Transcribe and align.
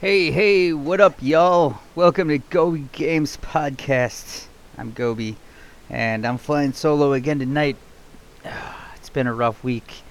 Hey, 0.00 0.30
hey, 0.30 0.72
what 0.72 1.00
up, 1.00 1.16
y'all? 1.20 1.78
Welcome 1.96 2.28
to 2.28 2.38
Gobi 2.38 2.86
Games 2.92 3.36
Podcast. 3.36 4.46
I'm 4.76 4.92
Gobi, 4.92 5.34
and 5.90 6.24
I'm 6.24 6.38
flying 6.38 6.72
solo 6.72 7.14
again 7.14 7.40
tonight. 7.40 7.76
It's 8.94 9.08
been 9.08 9.26
a 9.26 9.34
rough 9.34 9.64
week. 9.64 10.02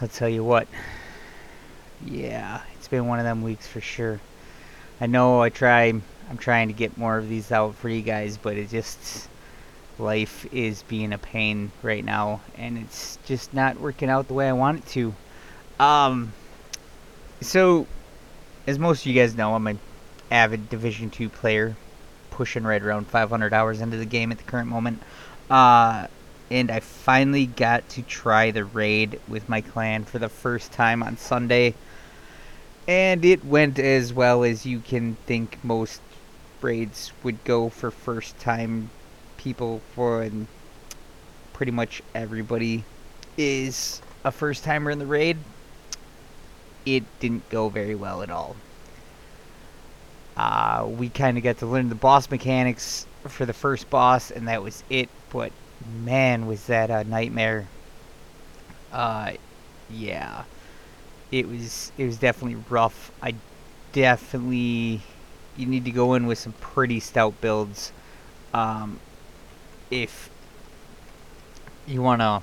I'll 0.00 0.06
tell 0.06 0.28
you 0.28 0.44
what. 0.44 0.68
Yeah, 2.06 2.60
it's 2.76 2.86
been 2.86 3.08
one 3.08 3.18
of 3.18 3.24
them 3.24 3.42
weeks 3.42 3.66
for 3.66 3.80
sure. 3.80 4.20
I 5.00 5.06
know 5.06 5.42
I 5.42 5.48
try, 5.48 5.86
I'm 5.86 6.38
trying 6.38 6.68
to 6.68 6.74
get 6.74 6.96
more 6.96 7.18
of 7.18 7.28
these 7.28 7.50
out 7.50 7.74
for 7.74 7.88
you 7.88 8.00
guys, 8.00 8.36
but 8.36 8.56
it 8.56 8.68
just, 8.68 9.28
life 9.98 10.46
is 10.54 10.84
being 10.84 11.12
a 11.12 11.18
pain 11.18 11.72
right 11.82 12.04
now, 12.04 12.42
and 12.56 12.78
it's 12.78 13.18
just 13.24 13.52
not 13.54 13.80
working 13.80 14.08
out 14.08 14.28
the 14.28 14.34
way 14.34 14.48
I 14.48 14.52
want 14.52 14.84
it 14.84 14.86
to. 14.90 15.14
Um, 15.80 16.32
so 17.40 17.88
as 18.66 18.78
most 18.78 19.00
of 19.00 19.06
you 19.06 19.14
guys 19.14 19.34
know, 19.36 19.54
I'm 19.54 19.66
an 19.66 19.78
avid 20.30 20.68
Division 20.68 21.10
two 21.10 21.28
player, 21.28 21.76
pushing 22.30 22.64
right 22.64 22.82
around 22.82 23.06
500 23.06 23.52
hours 23.52 23.80
into 23.80 23.96
the 23.96 24.06
game 24.06 24.32
at 24.32 24.38
the 24.38 24.44
current 24.44 24.68
moment. 24.68 25.02
Uh, 25.50 26.06
and 26.50 26.70
I 26.70 26.80
finally 26.80 27.46
got 27.46 27.88
to 27.90 28.02
try 28.02 28.50
the 28.50 28.64
raid 28.64 29.20
with 29.28 29.48
my 29.48 29.60
clan 29.60 30.04
for 30.04 30.18
the 30.18 30.28
first 30.28 30.72
time 30.72 31.02
on 31.02 31.16
Sunday. 31.16 31.74
And 32.86 33.24
it 33.24 33.44
went 33.44 33.78
as 33.78 34.12
well 34.12 34.44
as 34.44 34.66
you 34.66 34.80
can 34.80 35.16
think 35.26 35.58
most 35.62 36.00
raids 36.60 37.12
would 37.22 37.42
go 37.44 37.68
for 37.68 37.90
first 37.90 38.38
time 38.40 38.90
people 39.36 39.82
for 39.94 40.22
and 40.22 40.46
pretty 41.52 41.72
much 41.72 42.02
everybody 42.14 42.84
is 43.36 44.00
a 44.24 44.32
first 44.32 44.64
timer 44.64 44.90
in 44.90 44.98
the 44.98 45.06
raid. 45.06 45.36
It 46.86 47.04
didn't 47.20 47.48
go 47.48 47.68
very 47.68 47.94
well 47.94 48.22
at 48.22 48.30
all. 48.30 48.56
Uh, 50.36 50.86
we 50.88 51.08
kind 51.08 51.38
of 51.38 51.44
got 51.44 51.58
to 51.58 51.66
learn 51.66 51.88
the 51.88 51.94
boss 51.94 52.30
mechanics 52.30 53.06
for 53.28 53.46
the 53.46 53.52
first 53.52 53.88
boss, 53.88 54.30
and 54.30 54.48
that 54.48 54.62
was 54.62 54.82
it. 54.90 55.08
But 55.30 55.52
man, 56.02 56.46
was 56.46 56.66
that 56.66 56.90
a 56.90 57.04
nightmare! 57.04 57.66
Uh, 58.92 59.32
yeah, 59.90 60.44
it 61.30 61.48
was. 61.48 61.92
It 61.96 62.06
was 62.06 62.16
definitely 62.16 62.62
rough. 62.68 63.12
I 63.22 63.34
definitely 63.92 65.02
you 65.56 65.66
need 65.66 65.84
to 65.84 65.90
go 65.90 66.14
in 66.14 66.26
with 66.26 66.38
some 66.38 66.52
pretty 66.54 67.00
stout 67.00 67.40
builds, 67.40 67.92
um, 68.52 68.98
if 69.90 70.30
you 71.86 72.02
want 72.02 72.20
to, 72.20 72.42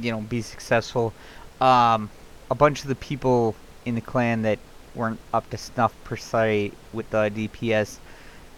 you 0.00 0.10
know, 0.10 0.20
be 0.20 0.42
successful. 0.42 1.12
Um, 1.60 2.10
a 2.50 2.54
bunch 2.54 2.82
of 2.82 2.88
the 2.88 2.94
people 2.96 3.54
in 3.84 3.94
the 3.94 4.00
clan 4.00 4.42
that 4.42 4.58
weren't 4.94 5.20
up 5.32 5.48
to 5.50 5.56
snuff 5.56 5.94
per 6.04 6.16
se 6.16 6.72
with 6.92 7.08
the 7.10 7.30
DPS 7.30 7.98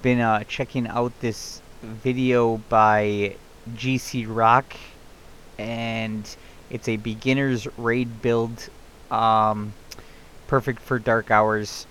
been 0.03 0.21
uh, 0.21 0.45
checking 0.45 0.87
out 0.89 1.13
this 1.21 1.63
video 1.83 2.59
by 2.69 3.35
GC 3.75 4.27
Rock 4.29 4.77
and 5.59 6.37
it's 6.71 6.89
a 6.89 6.97
beginner's 6.97 7.67
raid 7.79 8.21
build 8.21 8.69
um, 9.11 9.73
perfect 10.47 10.81
for 10.81 10.99
dark 10.99 11.31
hours 11.31 11.87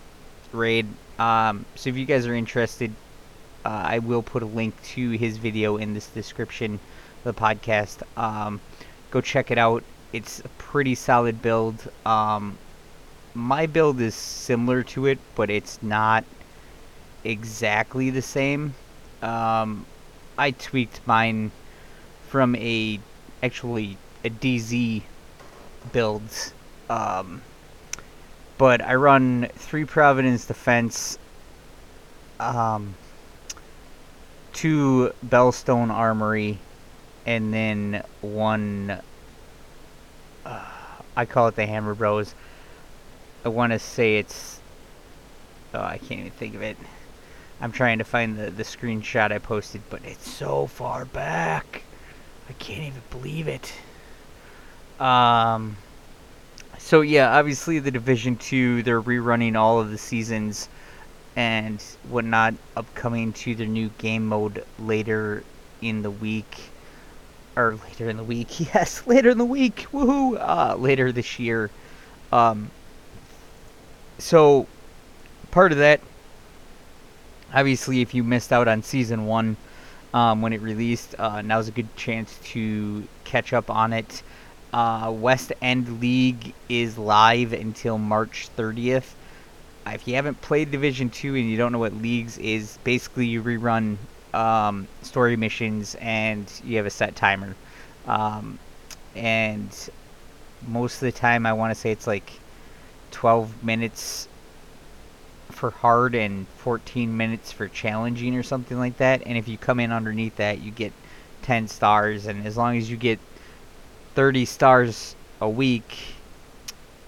raid. 0.52 0.86
Um, 1.18 1.66
so 1.75 1.90
if 1.90 1.97
you 1.97 2.06
guys 2.06 2.28
are 2.28 2.36
interested 2.36 2.94
uh, 3.66 3.84
I 3.86 4.00
will 4.00 4.22
put 4.22 4.44
a 4.44 4.45
link 4.45 4.75
to 4.84 5.12
his 5.12 5.38
video 5.38 5.78
in 5.78 5.94
this 5.94 6.08
description 6.08 6.80
of 7.23 7.23
the 7.23 7.34
podcast. 7.34 8.03
Um, 8.18 8.59
go 9.12 9.22
check 9.22 9.52
it 9.52 9.58
out. 9.58 9.84
It's 10.12 10.40
a 10.42 10.50
pretty 10.58 10.95
solid 10.95 11.42
build. 11.42 11.90
Um, 12.06 12.58
my 13.34 13.66
build 13.66 14.00
is 14.00 14.16
similar 14.16 14.84
to 14.84 15.08
it, 15.08 15.20
but 15.36 15.50
it's 15.50 15.81
not 15.81 16.23
exactly 17.23 18.09
the 18.09 18.22
same. 18.22 18.75
Um, 19.22 19.85
I 20.38 20.52
tweaked 20.52 21.02
mine 21.06 21.52
from 22.28 22.56
a 22.56 23.00
actually 23.41 23.97
a 24.24 24.30
DZ 24.30 25.02
build, 25.91 26.24
um, 26.90 27.41
but 28.57 28.81
I 28.81 28.96
run 28.96 29.50
three 29.56 29.86
Providence 29.86 30.46
Defense, 30.46 31.18
um, 32.40 32.96
two 34.53 35.12
Belstone 35.25 35.90
Armory, 35.90 36.59
and 37.25 37.53
then 37.53 38.03
one. 38.22 39.02
Uh, 40.46 40.66
I 41.16 41.25
call 41.25 41.47
it 41.47 41.56
the 41.56 41.66
Hammer 41.66 41.94
Bros 41.94 42.34
I 43.46 43.50
want 43.50 43.74
to 43.74 43.80
say 43.80 44.18
it's. 44.18 44.59
Oh, 45.74 45.81
I 45.81 45.98
can't 45.98 46.22
even 46.22 46.31
think 46.31 46.56
of 46.56 46.62
it. 46.62 46.78
I'm 47.59 47.72
trying 47.72 47.98
to 47.98 48.04
find 48.04 48.38
the, 48.38 48.52
the 48.52 48.64
screenshot 48.64 49.31
I 49.31 49.40
posted, 49.40 49.81
but 49.90 50.02
it's 50.06 50.30
so 50.30 50.68
far 50.68 51.06
back. 51.06 51.84
I 52.50 52.54
can't 52.54 52.84
even 52.84 53.02
believe 53.09 53.48
it. 53.48 53.74
Um. 55.00 55.78
So 56.78 57.02
yeah, 57.02 57.38
obviously 57.38 57.80
the 57.80 57.92
Division 57.92 58.36
Two, 58.38 58.84
they're 58.84 59.02
rerunning 59.02 59.56
all 59.56 59.80
of 59.80 59.92
the 59.92 59.98
seasons 59.98 60.70
and 61.36 61.81
whatnot, 62.10 62.54
upcoming 62.75 63.34
to 63.34 63.56
their 63.56 63.68
new 63.68 63.90
game 63.98 64.28
mode 64.28 64.66
later 64.80 65.44
in 65.81 66.02
the 66.02 66.12
week. 66.12 66.70
Or 67.56 67.78
later 67.84 68.10
in 68.10 68.18
the 68.18 68.24
week, 68.24 68.60
yes, 68.74 69.06
later 69.06 69.30
in 69.30 69.38
the 69.38 69.46
week, 69.46 69.86
woohoo! 69.92 70.38
Uh, 70.40 70.75
later 70.75 71.12
this 71.12 71.40
year. 71.40 71.70
Um, 72.31 72.72
so 74.18 74.68
part 75.51 75.72
of 75.72 75.78
that 75.78 76.01
obviously 77.53 78.01
if 78.01 78.13
you 78.13 78.24
missed 78.24 78.51
out 78.51 78.68
on 78.68 78.81
season 78.81 79.25
one 79.25 79.56
um, 80.13 80.41
when 80.41 80.53
it 80.53 80.62
released 80.62 81.16
uh, 81.19 81.41
now's 81.41 81.68
a 81.68 81.72
good 81.72 81.96
chance 81.96 82.38
to 82.44 83.07
catch 83.24 83.53
up 83.53 83.69
on 83.69 83.94
it. 83.94 84.22
Uh, 84.72 85.12
west 85.16 85.53
end 85.62 86.01
league 86.01 86.53
is 86.68 86.97
live 86.97 87.53
until 87.53 87.97
march 87.97 88.50
30th 88.57 89.13
if 89.88 90.07
you 90.07 90.16
haven't 90.16 90.40
played 90.41 90.72
division 90.72 91.09
2 91.09 91.35
and 91.35 91.50
you 91.50 91.57
don't 91.57 91.72
know 91.72 91.80
what 91.80 91.94
leagues 91.94 92.38
is 92.38 92.78
basically 92.84 93.28
you 93.28 93.44
rerun 93.44 93.97
um, 94.34 94.88
story 95.01 95.35
missions 95.35 95.95
and 95.95 96.51
you 96.63 96.78
have 96.78 96.85
a 96.85 96.90
set 96.90 97.16
timer. 97.16 97.56
Um, 98.07 98.57
and 99.16 99.90
most 100.68 100.95
of 100.95 101.01
the 101.01 101.12
time 101.12 101.45
i 101.45 101.53
want 101.53 101.74
to 101.74 101.80
say 101.80 101.91
it's 101.91 102.07
like 102.07 102.31
12 103.13 103.63
minutes 103.63 104.28
for 105.51 105.69
hard 105.69 106.16
and 106.16 106.47
14 106.57 107.16
minutes 107.16 107.51
for 107.51 107.68
challenging 107.68 108.35
or 108.35 108.44
something 108.44 108.78
like 108.78 108.97
that. 108.97 109.22
And 109.25 109.38
if 109.38 109.47
you 109.47 109.57
come 109.57 109.79
in 109.79 109.91
underneath 109.91 110.35
that, 110.38 110.59
you 110.62 110.72
get 110.72 110.91
10 111.44 111.68
stars. 111.68 112.25
And 112.25 112.46
as 112.46 112.57
long 112.57 112.78
as 112.78 112.90
you 112.90 112.97
get 112.97 113.19
30 114.16 114.46
stars 114.46 115.16
a 115.40 115.47
week, 115.47 116.16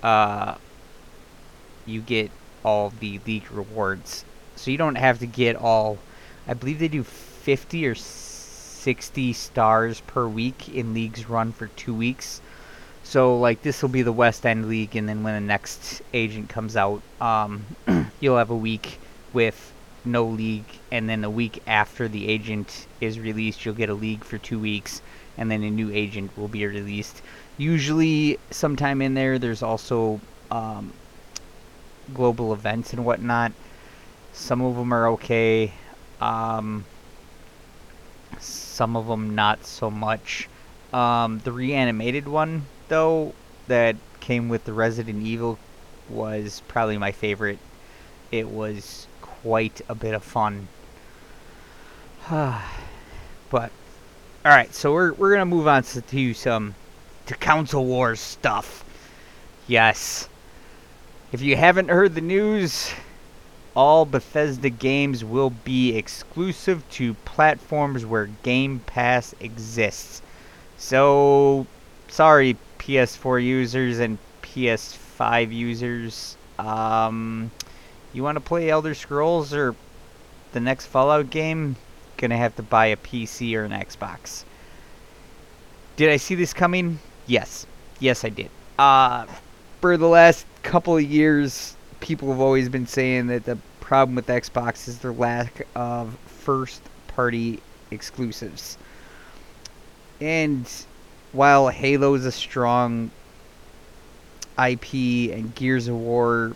uh, 0.03 0.55
you 1.85 2.01
get 2.01 2.31
all 2.63 2.93
the 2.99 3.19
league 3.25 3.51
rewards. 3.51 4.23
So 4.55 4.72
you 4.72 4.77
don't 4.77 4.95
have 4.95 5.19
to 5.19 5.27
get 5.27 5.55
all. 5.55 5.97
I 6.47 6.53
believe 6.53 6.79
they 6.79 6.87
do 6.87 7.03
50 7.03 7.87
or 7.87 7.95
60 7.95 9.33
stars 9.33 10.01
per 10.01 10.27
week 10.27 10.69
in 10.69 10.93
leagues 10.93 11.27
run 11.27 11.51
for 11.51 11.67
two 11.67 11.93
weeks. 11.93 12.41
So 13.05 13.38
like 13.38 13.61
this 13.61 13.83
will 13.83 13.89
be 13.89 14.01
the 14.01 14.11
West 14.11 14.47
End 14.47 14.67
League, 14.67 14.95
and 14.95 15.07
then 15.07 15.21
when 15.21 15.35
the 15.35 15.47
next 15.47 16.01
agent 16.11 16.49
comes 16.49 16.75
out, 16.75 17.03
um, 17.21 17.63
you'll 18.19 18.38
have 18.38 18.49
a 18.49 18.55
week 18.55 18.97
with 19.31 19.71
no 20.03 20.25
league, 20.25 20.66
and 20.91 21.07
then 21.07 21.21
the 21.21 21.29
week 21.29 21.61
after 21.67 22.07
the 22.07 22.27
agent 22.27 22.88
is 22.99 23.19
released, 23.19 23.63
you'll 23.63 23.75
get 23.75 23.91
a 23.91 23.93
league 23.93 24.23
for 24.23 24.39
two 24.39 24.59
weeks, 24.59 25.03
and 25.38 25.51
then 25.51 25.61
a 25.61 25.69
new 25.69 25.91
agent 25.91 26.35
will 26.35 26.47
be 26.47 26.66
released. 26.66 27.21
Usually, 27.59 28.39
sometime 28.49 29.03
in 29.03 29.13
there, 29.13 29.37
there's 29.37 29.61
also 29.61 30.19
um, 30.49 30.91
global 32.11 32.53
events 32.53 32.91
and 32.91 33.05
whatnot. 33.05 33.52
Some 34.34 34.63
of 34.63 34.75
them 34.75 34.91
are 34.91 35.09
okay. 35.09 35.72
Um, 36.19 36.85
some 38.40 38.97
of 38.97 39.05
them 39.05 39.35
not 39.35 39.63
so 39.63 39.91
much. 39.91 40.49
Um, 40.91 41.40
the 41.43 41.52
reanimated 41.52 42.28
one 42.28 42.66
though 42.87 43.34
that 43.67 43.96
came 44.20 44.49
with 44.49 44.66
the 44.66 44.73
Resident 44.73 45.26
Evil 45.26 45.59
was 46.09 46.61
probably 46.67 46.97
my 46.97 47.11
favorite. 47.11 47.59
It 48.32 48.49
was 48.49 49.08
quite 49.22 49.82
a 49.90 49.96
bit 49.96 50.14
of 50.14 50.23
fun. 50.23 50.67
but 52.29 52.61
all 53.52 54.52
right, 54.52 54.73
so 54.73 54.93
we're 54.93 55.14
we're 55.14 55.32
gonna 55.32 55.46
move 55.46 55.67
on 55.67 55.84
to, 55.84 56.34
some 56.34 56.76
to 57.26 57.35
Console 57.35 57.85
Wars 57.85 58.20
stuff. 58.20 58.84
Yes. 59.67 60.29
If 61.31 61.41
you 61.41 61.55
haven't 61.55 61.90
heard 61.90 62.16
the 62.16 62.22
news, 62.22 62.91
all 63.76 64.05
Bethesda 64.05 64.70
games 64.70 65.26
will 65.26 65.49
be 65.49 65.96
exclusive 65.96 66.88
to 66.91 67.14
platforms 67.26 68.05
where 68.05 68.28
Game 68.43 68.79
Pass 68.85 69.34
exists. 69.40 70.22
So, 70.78 71.67
sorry, 72.08 72.58
PS4 72.85 73.43
users 73.43 73.99
and 73.99 74.17
PS5 74.43 75.52
users. 75.52 76.37
Um, 76.59 77.49
You 78.14 78.23
want 78.23 78.35
to 78.35 78.41
play 78.41 78.70
Elder 78.70 78.93
Scrolls 78.93 79.53
or 79.53 79.76
the 80.53 80.59
next 80.59 80.85
Fallout 80.85 81.29
game? 81.29 81.76
Gonna 82.17 82.37
have 82.37 82.55
to 82.55 82.64
buy 82.64 82.87
a 82.87 82.96
PC 82.96 83.55
or 83.55 83.66
an 83.66 83.72
Xbox. 83.72 84.43
Did 85.97 86.09
I 86.09 86.17
see 86.17 86.35
this 86.35 86.53
coming? 86.53 86.99
Yes. 87.28 87.66
Yes, 87.99 88.23
I 88.23 88.29
did. 88.29 88.49
Uh, 88.78 89.26
for 89.81 89.97
the 89.97 90.08
last 90.08 90.46
couple 90.64 90.96
of 90.96 91.03
years, 91.03 91.76
people 91.99 92.29
have 92.29 92.40
always 92.40 92.70
been 92.70 92.88
saying 92.88 93.28
that 93.28 93.46
the 93.46 93.58
problem 93.79 94.16
with 94.16 94.28
Xbox 94.28 94.88
is 94.88 94.99
their 94.99 95.11
lack 95.11 95.67
of 95.76 96.17
first 96.26 96.81
party 97.08 97.59
exclusives. 97.91 98.78
And 100.22 100.70
while 101.35 101.67
Halo 101.67 102.14
is 102.14 102.26
a 102.26 102.32
strong 102.32 103.11
IP 104.58 104.93
and 105.34 105.53
Gears 105.53 105.87
of 105.90 105.96
War 105.96 106.55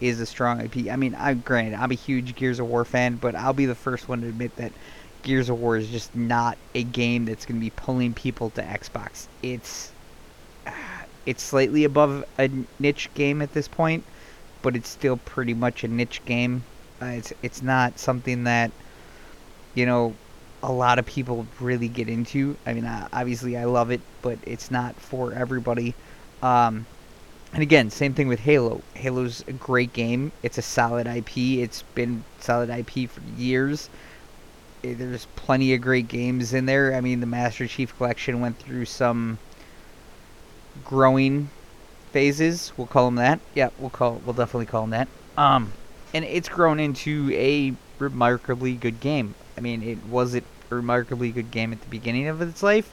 is 0.00 0.18
a 0.18 0.26
strong 0.26 0.60
IP, 0.60 0.90
I 0.90 0.96
mean, 0.96 1.14
I'm 1.18 1.40
granted, 1.40 1.74
I'm 1.74 1.90
a 1.90 1.94
huge 1.94 2.34
Gears 2.34 2.58
of 2.58 2.66
War 2.68 2.84
fan, 2.84 3.16
but 3.16 3.34
I'll 3.34 3.52
be 3.52 3.66
the 3.66 3.74
first 3.74 4.08
one 4.08 4.22
to 4.22 4.28
admit 4.28 4.56
that 4.56 4.72
Gears 5.22 5.50
of 5.50 5.60
War 5.60 5.76
is 5.76 5.88
just 5.88 6.16
not 6.16 6.56
a 6.74 6.82
game 6.82 7.26
that's 7.26 7.44
going 7.44 7.60
to 7.60 7.64
be 7.64 7.70
pulling 7.70 8.14
people 8.14 8.50
to 8.50 8.62
Xbox. 8.62 9.26
It's 9.42 9.92
it's 11.26 11.42
slightly 11.42 11.84
above 11.84 12.24
a 12.38 12.50
niche 12.78 13.10
game 13.14 13.42
at 13.42 13.52
this 13.52 13.68
point, 13.68 14.04
but 14.62 14.74
it's 14.74 14.88
still 14.88 15.18
pretty 15.18 15.54
much 15.54 15.84
a 15.84 15.88
niche 15.88 16.24
game. 16.24 16.64
Uh, 17.00 17.06
it's 17.06 17.32
it's 17.42 17.62
not 17.62 17.98
something 17.98 18.44
that 18.44 18.72
you 19.74 19.86
know 19.86 20.14
a 20.62 20.72
lot 20.72 20.98
of 20.98 21.06
people 21.06 21.46
really 21.60 21.88
get 21.88 22.08
into. 22.08 22.56
I 22.66 22.72
mean, 22.72 22.86
obviously 23.12 23.56
I 23.56 23.64
love 23.64 23.90
it, 23.90 24.00
but 24.22 24.38
it's 24.46 24.70
not 24.70 24.94
for 24.96 25.32
everybody. 25.32 25.94
Um, 26.42 26.86
and 27.52 27.62
again, 27.62 27.90
same 27.90 28.14
thing 28.14 28.28
with 28.28 28.40
Halo. 28.40 28.80
Halo's 28.94 29.44
a 29.46 29.52
great 29.52 29.92
game. 29.92 30.32
It's 30.42 30.58
a 30.58 30.62
solid 30.62 31.06
IP. 31.06 31.36
It's 31.36 31.82
been 31.94 32.24
solid 32.40 32.70
IP 32.70 33.10
for 33.10 33.20
years. 33.36 33.90
Eh, 34.82 34.94
there's 34.96 35.26
plenty 35.36 35.74
of 35.74 35.80
great 35.80 36.08
games 36.08 36.54
in 36.54 36.66
there. 36.66 36.94
I 36.94 37.00
mean, 37.00 37.20
the 37.20 37.26
Master 37.26 37.66
Chief 37.66 37.96
Collection 37.96 38.40
went 38.40 38.58
through 38.58 38.86
some 38.86 39.38
growing 40.84 41.50
phases. 42.12 42.72
We'll 42.76 42.86
call 42.86 43.06
them 43.06 43.16
that. 43.16 43.40
Yeah, 43.54 43.70
we'll 43.78 43.90
call. 43.90 44.20
We'll 44.24 44.34
definitely 44.34 44.66
call 44.66 44.82
them 44.82 44.90
that. 44.90 45.08
Um, 45.36 45.72
and 46.14 46.24
it's 46.24 46.48
grown 46.48 46.80
into 46.80 47.30
a 47.32 47.74
remarkably 47.98 48.74
good 48.74 49.00
game. 49.00 49.34
I 49.56 49.60
mean, 49.60 49.82
it 49.82 50.04
was 50.06 50.34
it 50.34 50.44
a 50.70 50.76
remarkably 50.76 51.30
good 51.30 51.50
game 51.50 51.72
at 51.72 51.80
the 51.80 51.88
beginning 51.88 52.28
of 52.28 52.40
its 52.40 52.62
life. 52.62 52.92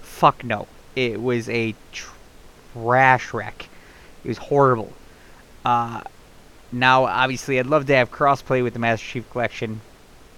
Fuck 0.00 0.44
no, 0.44 0.66
it 0.94 1.20
was 1.20 1.48
a 1.48 1.74
trash 1.92 3.32
wreck. 3.32 3.68
It 4.24 4.28
was 4.28 4.38
horrible. 4.38 4.92
Uh, 5.64 6.02
now, 6.70 7.04
obviously, 7.04 7.58
I'd 7.58 7.66
love 7.66 7.86
to 7.86 7.94
have 7.94 8.10
crossplay 8.10 8.62
with 8.62 8.74
the 8.74 8.78
Master 8.78 9.06
Chief 9.06 9.30
Collection, 9.30 9.80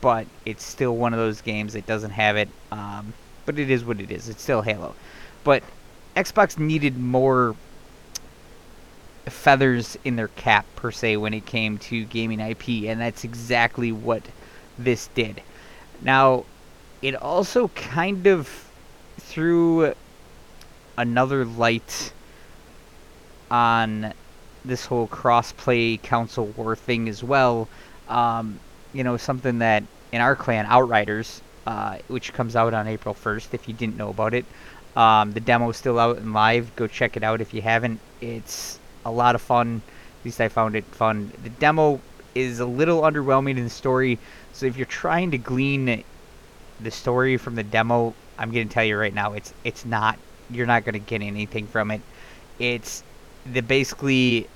but 0.01 0.27
it's 0.47 0.65
still 0.65 0.97
one 0.97 1.13
of 1.13 1.19
those 1.19 1.41
games 1.41 1.73
that 1.73 1.87
doesn't 1.87 2.11
have 2.11 2.37
it. 2.37 2.49
Um, 2.71 3.13
but 3.47 3.59
it 3.59 3.71
is 3.71 3.85
what 3.85 4.01
it 4.01 4.11
is. 4.11 4.29
It's 4.29 4.43
still 4.43 4.63
Halo. 4.63 4.95
But 5.45 5.63
Xbox 6.17 6.59
needed 6.59 6.99
more 6.99 7.57
feathers 9.27 9.97
in 10.05 10.17
their 10.17 10.29
cap 10.29 10.67
per 10.77 10.91
se 10.91 11.17
when 11.17 11.35
it 11.35 11.47
came 11.47 11.79
to 11.79 12.05
gaming 12.05 12.41
IP, 12.41 12.89
and 12.89 13.01
that's 13.01 13.25
exactly 13.25 13.93
what 13.93 14.23
this 14.79 15.09
did. 15.15 15.43
Now, 16.03 16.45
it 17.03 17.15
also 17.15 17.69
kind 17.69 18.27
of 18.27 18.49
threw 19.19 19.95
another 20.97 21.45
light 21.45 22.13
on 23.51 24.13
this 24.65 24.87
whole 24.87 25.09
crossplay 25.09 26.01
council 26.03 26.47
war 26.57 26.77
thing 26.77 27.09
as 27.09 27.25
well. 27.25 27.69
Um, 28.09 28.61
you 28.93 29.05
know, 29.05 29.17
something 29.17 29.59
that 29.61 29.85
in 30.13 30.21
our 30.21 30.37
clan, 30.37 30.67
Outriders, 30.67 31.41
uh, 31.67 31.99
which 32.09 32.33
comes 32.33 32.57
out 32.57 32.75
on 32.75 32.87
April 32.89 33.15
1st, 33.15 33.55
if 33.55 33.69
you 33.69 33.75
didn't 33.75 33.97
know 33.97 34.11
about 34.11 34.35
it, 34.35 34.45
um, 34.97 35.33
the 35.33 35.41
demo's 35.41 35.77
still 35.77 35.99
out 35.99 36.19
and 36.19 36.33
live. 36.33 36.75
Go 36.77 36.87
check 36.87 37.17
it 37.17 37.23
out 37.23 37.41
if 37.41 37.55
you 37.55 37.63
haven't. 37.63 38.01
It's 38.21 38.79
a 39.05 39.11
lot 39.11 39.35
of 39.35 39.41
fun. 39.41 39.83
At 40.21 40.25
least 40.25 40.41
I 40.41 40.49
found 40.49 40.75
it 40.75 40.85
fun. 40.85 41.33
The 41.43 41.51
demo 41.51 42.01
is 42.35 42.61
a 42.61 42.67
little 42.67 43.03
underwhelming 43.03 43.57
in 43.57 43.65
the 43.65 43.71
story, 43.71 44.19
so 44.53 44.67
if 44.67 44.77
you're 44.77 44.87
trying 44.87 45.31
to 45.33 45.39
glean 45.39 46.05
the 46.81 46.91
story 46.91 47.37
from 47.37 47.55
the 47.55 47.63
demo, 47.63 48.15
I'm 48.39 48.51
gonna 48.51 48.67
tell 48.67 48.85
you 48.85 48.97
right 48.97 49.15
now, 49.15 49.33
it's 49.35 49.53
it's 49.65 49.85
not. 49.85 50.19
You're 50.51 50.67
not 50.67 50.85
gonna 50.85 50.99
get 50.99 51.23
anything 51.23 51.67
from 51.67 51.91
it. 51.91 52.01
It's 52.59 53.03
the 53.51 53.61
basically 53.61 54.49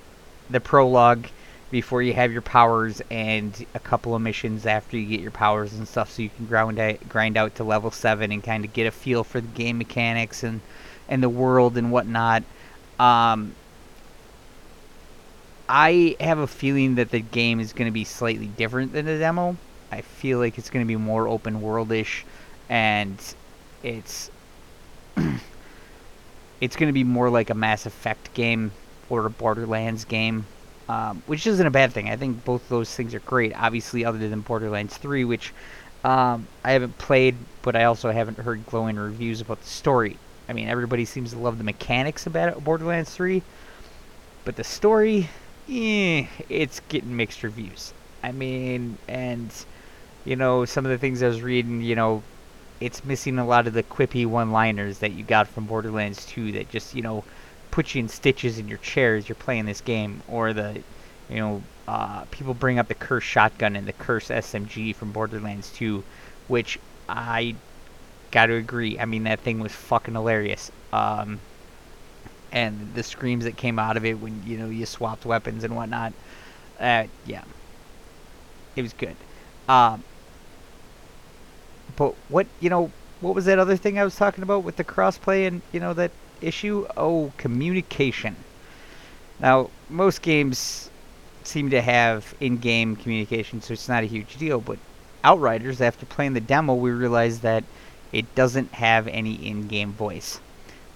the 0.51 0.61
prologue 0.61 1.27
before 1.71 2.03
you 2.03 2.13
have 2.13 2.31
your 2.31 2.43
powers 2.43 3.03
and 3.11 3.67
a 3.75 3.81
couple 3.81 4.15
of 4.15 4.23
missions 4.23 4.67
after 4.67 4.97
you 4.97 5.07
get 5.07 5.21
your 5.21 5.31
powers 5.31 5.73
and 5.73 5.89
stuff 5.89 6.11
so 6.13 6.23
you 6.23 6.31
can 6.37 6.47
grind 6.47 6.79
out, 6.79 7.09
grind 7.09 7.37
out 7.37 7.55
to 7.57 7.65
level 7.65 7.91
7 7.91 8.31
and 8.31 8.45
kind 8.45 8.65
of 8.65 8.73
get 8.73 8.87
a 8.87 8.91
feel 8.91 9.25
for 9.25 9.41
the 9.41 9.49
game 9.49 9.79
mechanics 9.79 10.45
and 10.45 10.61
and 11.09 11.23
the 11.23 11.29
world 11.29 11.77
and 11.77 11.91
whatnot 11.91 12.45
um, 12.99 13.55
I 15.77 16.15
have 16.21 16.39
a 16.39 16.47
feeling 16.47 16.95
that 16.95 17.11
the 17.11 17.19
game 17.19 17.59
is 17.59 17.73
going 17.73 17.87
to 17.87 17.93
be 17.93 18.05
slightly 18.05 18.47
different 18.47 18.93
than 18.93 19.07
the 19.07 19.19
demo. 19.19 19.57
I 19.91 20.03
feel 20.03 20.39
like 20.39 20.57
it's 20.57 20.71
going 20.71 20.85
to 20.85 20.89
be 20.89 20.95
more 20.95 21.27
open 21.27 21.61
worldish 21.61 22.23
and 22.69 23.19
it's 23.83 24.31
it's 26.61 26.77
going 26.77 26.89
to 26.89 26.93
be 26.93 27.03
more 27.03 27.29
like 27.29 27.51
a 27.51 27.55
Mass 27.55 27.87
Effect 27.87 28.33
game 28.35 28.71
or 29.11 29.27
a 29.27 29.31
Borderlands 29.31 30.05
game 30.05 30.47
um, 30.89 31.23
which 31.27 31.47
isn't 31.47 31.67
a 31.67 31.71
bad 31.71 31.93
thing. 31.93 32.09
I 32.09 32.17
think 32.17 32.45
both 32.45 32.69
those 32.69 32.95
things 32.95 33.15
are 33.15 33.21
great. 33.21 33.53
Obviously, 33.61 34.05
other 34.05 34.29
than 34.29 34.41
Borderlands 34.43 34.97
3, 34.97 35.25
which 35.25 35.53
um, 36.05 36.47
I 36.63 36.73
haven't 36.73 36.99
played, 36.99 37.37
but 37.63 37.75
I 37.75 37.85
also 37.85 38.13
haven't 38.13 38.39
heard 38.39 38.67
glowing 38.67 38.97
reviews 38.97 39.41
about 39.41 39.61
the 39.61 39.67
story. 39.67 40.19
I 40.49 40.53
mean, 40.53 40.69
everybody 40.69 41.05
seems 41.05 41.33
to 41.33 41.39
love 41.39 41.59
the 41.59 41.65
mechanics 41.65 42.27
about 42.27 42.63
Borderlands 42.63 43.11
3, 43.15 43.43
but 44.45 44.57
the 44.57 44.65
story, 44.65 45.31
eh, 45.69 46.27
it's 46.49 46.81
getting 46.89 47.17
mixed 47.17 47.43
reviews. 47.43 47.93
I 48.23 48.33
mean, 48.33 48.99
and 49.09 49.53
you 50.25 50.37
know, 50.37 50.65
some 50.65 50.87
of 50.87 50.91
the 50.91 50.99
things 50.99 51.23
I 51.23 51.29
was 51.29 51.43
reading, 51.43 51.83
you 51.83 51.95
know, 51.95 52.23
it's 52.81 53.05
missing 53.05 53.39
a 53.39 53.47
lot 53.47 53.67
of 53.67 53.75
the 53.75 53.83
quippy 53.83 54.27
one-liners 54.27 54.99
that 54.99 55.13
you 55.13 55.23
got 55.23 55.49
from 55.49 55.67
Borderlands 55.67 56.25
2 56.27 56.53
that 56.53 56.71
just, 56.71 56.95
you 56.95 57.03
know, 57.03 57.25
put 57.71 57.95
you 57.95 58.01
in 58.01 58.09
stitches 58.09 58.59
in 58.59 58.69
your 58.69 58.79
chair 58.79 59.17
as 59.17 59.29
you're 59.29 59.37
playing 59.37 59.67
this 59.67 59.81
game, 59.81 60.23
or 60.29 60.53
the, 60.53 60.83
you 61.29 61.37
know, 61.37 61.63
uh, 61.87 62.25
people 62.31 62.55
bring 62.55 62.79
up 62.79 62.89
the 62.89 62.95
Curse 62.95 63.25
shotgun 63.25 63.77
and 63.77 63.87
the 63.87 63.93
Curse 63.93 64.29
SMG 64.29 64.95
from 64.95 65.13
Borderlands 65.13 65.71
2, 65.73 66.03
which 66.49 66.79
I 67.09 67.55
got 68.31 68.47
to 68.47 68.55
agree. 68.55 68.99
I 68.99 69.05
mean, 69.05 69.25
that 69.25 69.41
thing 69.41 69.61
was 69.61 69.73
fucking 69.73 70.15
hilarious. 70.15 70.71
Um, 70.93 71.41
and 72.55 72.95
the 72.95 73.03
screams 73.03 73.45
that 73.45 73.57
came 73.59 73.79
out 73.79 73.99
of 73.99 74.05
it 74.07 74.15
when 74.15 74.43
you 74.47 74.57
know 74.57 74.71
you 74.71 74.87
swapped 74.87 75.27
weapons 75.27 75.65
and 75.65 75.77
whatnot. 75.77 76.15
Uh, 76.81 77.05
yeah, 77.27 77.45
it 78.77 78.83
was 78.83 78.95
good. 78.95 79.17
Um, 79.69 80.03
but 81.97 82.15
what 82.29 82.47
you 82.61 82.71
know, 82.71 82.91
what 83.21 83.35
was 83.35 83.45
that 83.45 83.59
other 83.59 83.77
thing 83.77 83.99
I 83.99 84.05
was 84.05 84.17
talking 84.17 84.43
about 84.43 84.63
with 84.65 84.77
the 84.77 84.85
crossplay 84.85 85.47
and 85.47 85.61
you 85.73 85.81
know 85.81 85.93
that 85.95 86.13
issue? 86.41 86.87
Oh, 86.97 87.33
communication. 87.37 88.37
Now, 89.41 89.69
most 89.91 90.23
games 90.23 90.89
seem 91.43 91.69
to 91.71 91.83
have 91.83 92.35
in-game 92.41 92.97
communication, 92.97 93.61
so 93.61 93.73
it's 93.73 93.89
not 93.89 94.05
a 94.05 94.07
huge 94.07 94.39
deal. 94.39 94.61
But 94.61 94.79
Outriders, 95.25 95.81
after 95.81 96.05
playing 96.05 96.35
the 96.35 96.41
demo, 96.41 96.75
we 96.75 96.91
realized 96.91 97.41
that 97.43 97.65
it 98.13 98.35
doesn't 98.35 98.73
have 98.75 99.09
any 99.09 99.35
in-game 99.35 99.93
voice. 99.93 100.39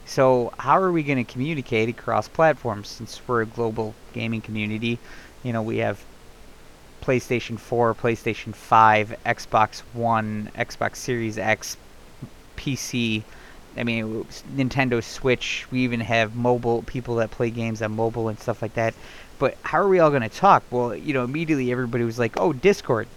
So 0.08 0.54
how 0.58 0.80
are 0.80 0.90
we 0.90 1.02
going 1.02 1.22
to 1.22 1.30
communicate 1.30 1.90
across 1.90 2.28
platforms? 2.28 2.88
Since 2.88 3.20
we're 3.28 3.42
a 3.42 3.46
global 3.46 3.94
gaming 4.14 4.40
community, 4.40 4.98
you 5.42 5.52
know, 5.52 5.60
we 5.60 5.76
have 5.78 6.02
PlayStation 7.02 7.58
4, 7.58 7.94
PlayStation 7.94 8.54
5, 8.54 9.14
Xbox 9.26 9.80
One, 9.92 10.50
Xbox 10.56 10.96
Series 10.96 11.36
X, 11.36 11.76
PC, 12.56 13.22
I 13.76 13.84
mean, 13.84 14.24
Nintendo 14.56 15.04
Switch. 15.04 15.66
We 15.70 15.80
even 15.80 16.00
have 16.00 16.34
mobile 16.34 16.82
people 16.84 17.16
that 17.16 17.30
play 17.30 17.50
games 17.50 17.82
on 17.82 17.94
mobile 17.94 18.28
and 18.28 18.40
stuff 18.40 18.62
like 18.62 18.74
that. 18.74 18.94
But 19.38 19.58
how 19.62 19.78
are 19.78 19.88
we 19.88 20.00
all 20.00 20.08
going 20.08 20.22
to 20.22 20.30
talk? 20.30 20.62
Well, 20.70 20.96
you 20.96 21.12
know, 21.12 21.22
immediately 21.22 21.70
everybody 21.70 22.04
was 22.04 22.18
like, 22.18 22.40
"Oh, 22.40 22.54
Discord." 22.54 23.08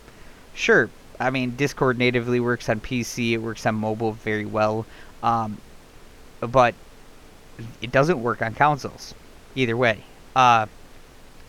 Sure. 0.53 0.89
I 1.21 1.29
mean, 1.29 1.55
Discord 1.55 1.98
natively 1.98 2.41
works 2.41 2.67
on 2.67 2.81
PC. 2.81 3.31
It 3.31 3.38
works 3.38 3.65
on 3.65 3.75
mobile 3.75 4.12
very 4.12 4.45
well. 4.45 4.86
Um, 5.24 5.57
but 6.41 6.75
it 7.81 7.91
doesn't 7.91 8.21
work 8.21 8.41
on 8.41 8.53
consoles. 8.53 9.13
Either 9.55 9.77
way. 9.77 10.03
Uh, 10.36 10.65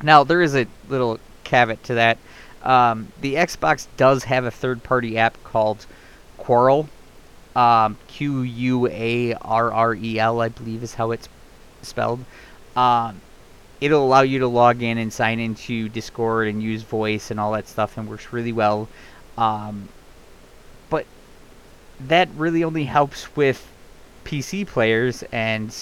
now 0.03 0.25
there 0.25 0.43
is 0.43 0.55
a 0.55 0.67
little 0.89 1.19
caveat 1.45 1.83
to 1.85 1.95
that. 1.95 2.19
Um, 2.63 3.13
the 3.21 3.35
Xbox 3.35 3.87
does 3.97 4.25
have 4.25 4.45
a 4.45 4.51
third-party 4.51 5.19
app 5.19 5.43
called 5.45 5.87
Quarrel, 6.39 6.89
um, 7.57 7.97
Q 8.09 8.43
U 8.43 8.87
A 8.89 9.35
R 9.35 9.73
R 9.73 9.95
E 9.95 10.19
L, 10.19 10.41
I 10.41 10.49
believe 10.49 10.83
is 10.83 10.95
how 10.95 11.11
it's 11.11 11.29
spelled. 11.83 12.25
Um, 12.77 13.21
it'll 13.81 14.05
allow 14.05 14.23
you 14.23 14.39
to 14.41 14.47
log 14.47 14.83
in 14.83 14.99
and 14.99 15.13
sign 15.13 15.41
into 15.41 15.89
Discord 15.89 16.49
and 16.49 16.63
use 16.63 16.83
voice 16.83 17.31
and 17.31 17.39
all 17.39 17.53
that 17.53 17.69
stuff, 17.69 17.99
and 17.99 18.09
works 18.09 18.33
really 18.33 18.53
well. 18.53 18.89
Um, 19.37 19.89
but 20.89 21.07
that 22.01 22.29
really 22.37 22.65
only 22.65 22.85
helps 22.85 23.35
with 23.37 23.67
PC 24.25 24.67
players 24.67 25.23
and 25.33 25.75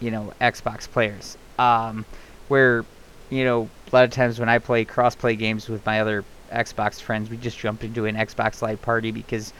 you 0.00 0.10
know 0.10 0.32
Xbox 0.40 0.88
players. 0.88 1.36
Um, 1.58 2.04
where 2.48 2.84
you 3.30 3.44
know 3.44 3.68
a 3.92 3.96
lot 3.96 4.04
of 4.04 4.10
times 4.10 4.38
when 4.38 4.48
I 4.48 4.58
play 4.58 4.84
cross-play 4.84 5.36
games 5.36 5.68
with 5.68 5.84
my 5.86 6.00
other 6.00 6.24
Xbox 6.50 7.00
friends, 7.00 7.30
we 7.30 7.36
just 7.36 7.58
jump 7.58 7.84
into 7.84 8.06
an 8.06 8.14
Xbox 8.14 8.62
Live 8.62 8.80
Party 8.82 9.10
because 9.10 9.52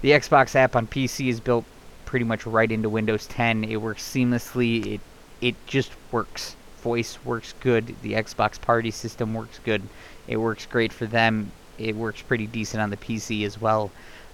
the 0.00 0.10
Xbox 0.10 0.54
app 0.54 0.76
on 0.76 0.86
PC 0.86 1.28
is 1.28 1.40
built 1.40 1.64
pretty 2.04 2.24
much 2.24 2.46
right 2.46 2.70
into 2.70 2.88
Windows 2.88 3.26
10. 3.28 3.64
It 3.64 3.76
works 3.76 4.02
seamlessly. 4.02 4.94
It 4.94 5.00
it 5.40 5.56
just 5.66 5.92
works. 6.10 6.56
Voice 6.82 7.18
works 7.24 7.54
good. 7.60 7.94
The 8.02 8.14
Xbox 8.14 8.60
Party 8.60 8.90
system 8.90 9.34
works 9.34 9.60
good. 9.64 9.82
It 10.26 10.36
works 10.36 10.66
great 10.66 10.92
for 10.92 11.06
them. 11.06 11.52
It 11.78 11.96
works 11.96 12.22
pretty 12.22 12.46
decent 12.46 12.82
on 12.82 12.90
the 12.90 12.96
PC 12.96 13.44
as 13.44 13.60
well. 13.60 13.90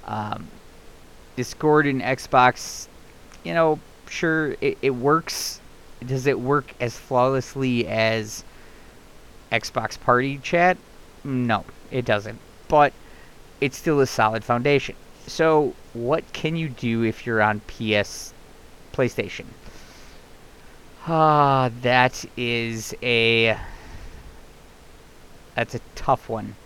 Um, 0.07 0.49
Discord 1.39 1.87
and 1.87 2.03
Xbox, 2.03 2.89
you 3.45 3.55
know, 3.55 3.79
sure 4.09 4.57
it, 4.61 4.77
it 4.83 4.91
works. 4.91 5.61
Does 6.05 6.27
it 6.27 6.41
work 6.41 6.75
as 6.81 6.99
flawlessly 6.99 7.87
as 7.87 8.43
Xbox 9.53 10.01
Party 10.01 10.39
chat? 10.39 10.77
No, 11.23 11.65
it 11.93 12.05
doesn't. 12.05 12.41
But 12.67 12.93
it's 13.61 13.79
still 13.79 14.01
a 14.01 14.07
solid 14.09 14.43
foundation. 14.43 14.97
So, 15.29 15.75
what 15.93 16.25
can 16.33 16.57
you 16.57 16.71
do 16.71 17.05
if 17.05 17.25
you're 17.25 17.41
on 17.41 17.61
PS 17.69 18.35
PlayStation? 18.93 19.45
Ah, 21.07 21.71
that 21.83 22.25
is 22.37 22.97
a 23.01 23.57
that's 25.55 25.77
a 25.77 25.81
tough 25.95 26.29
one. 26.29 26.57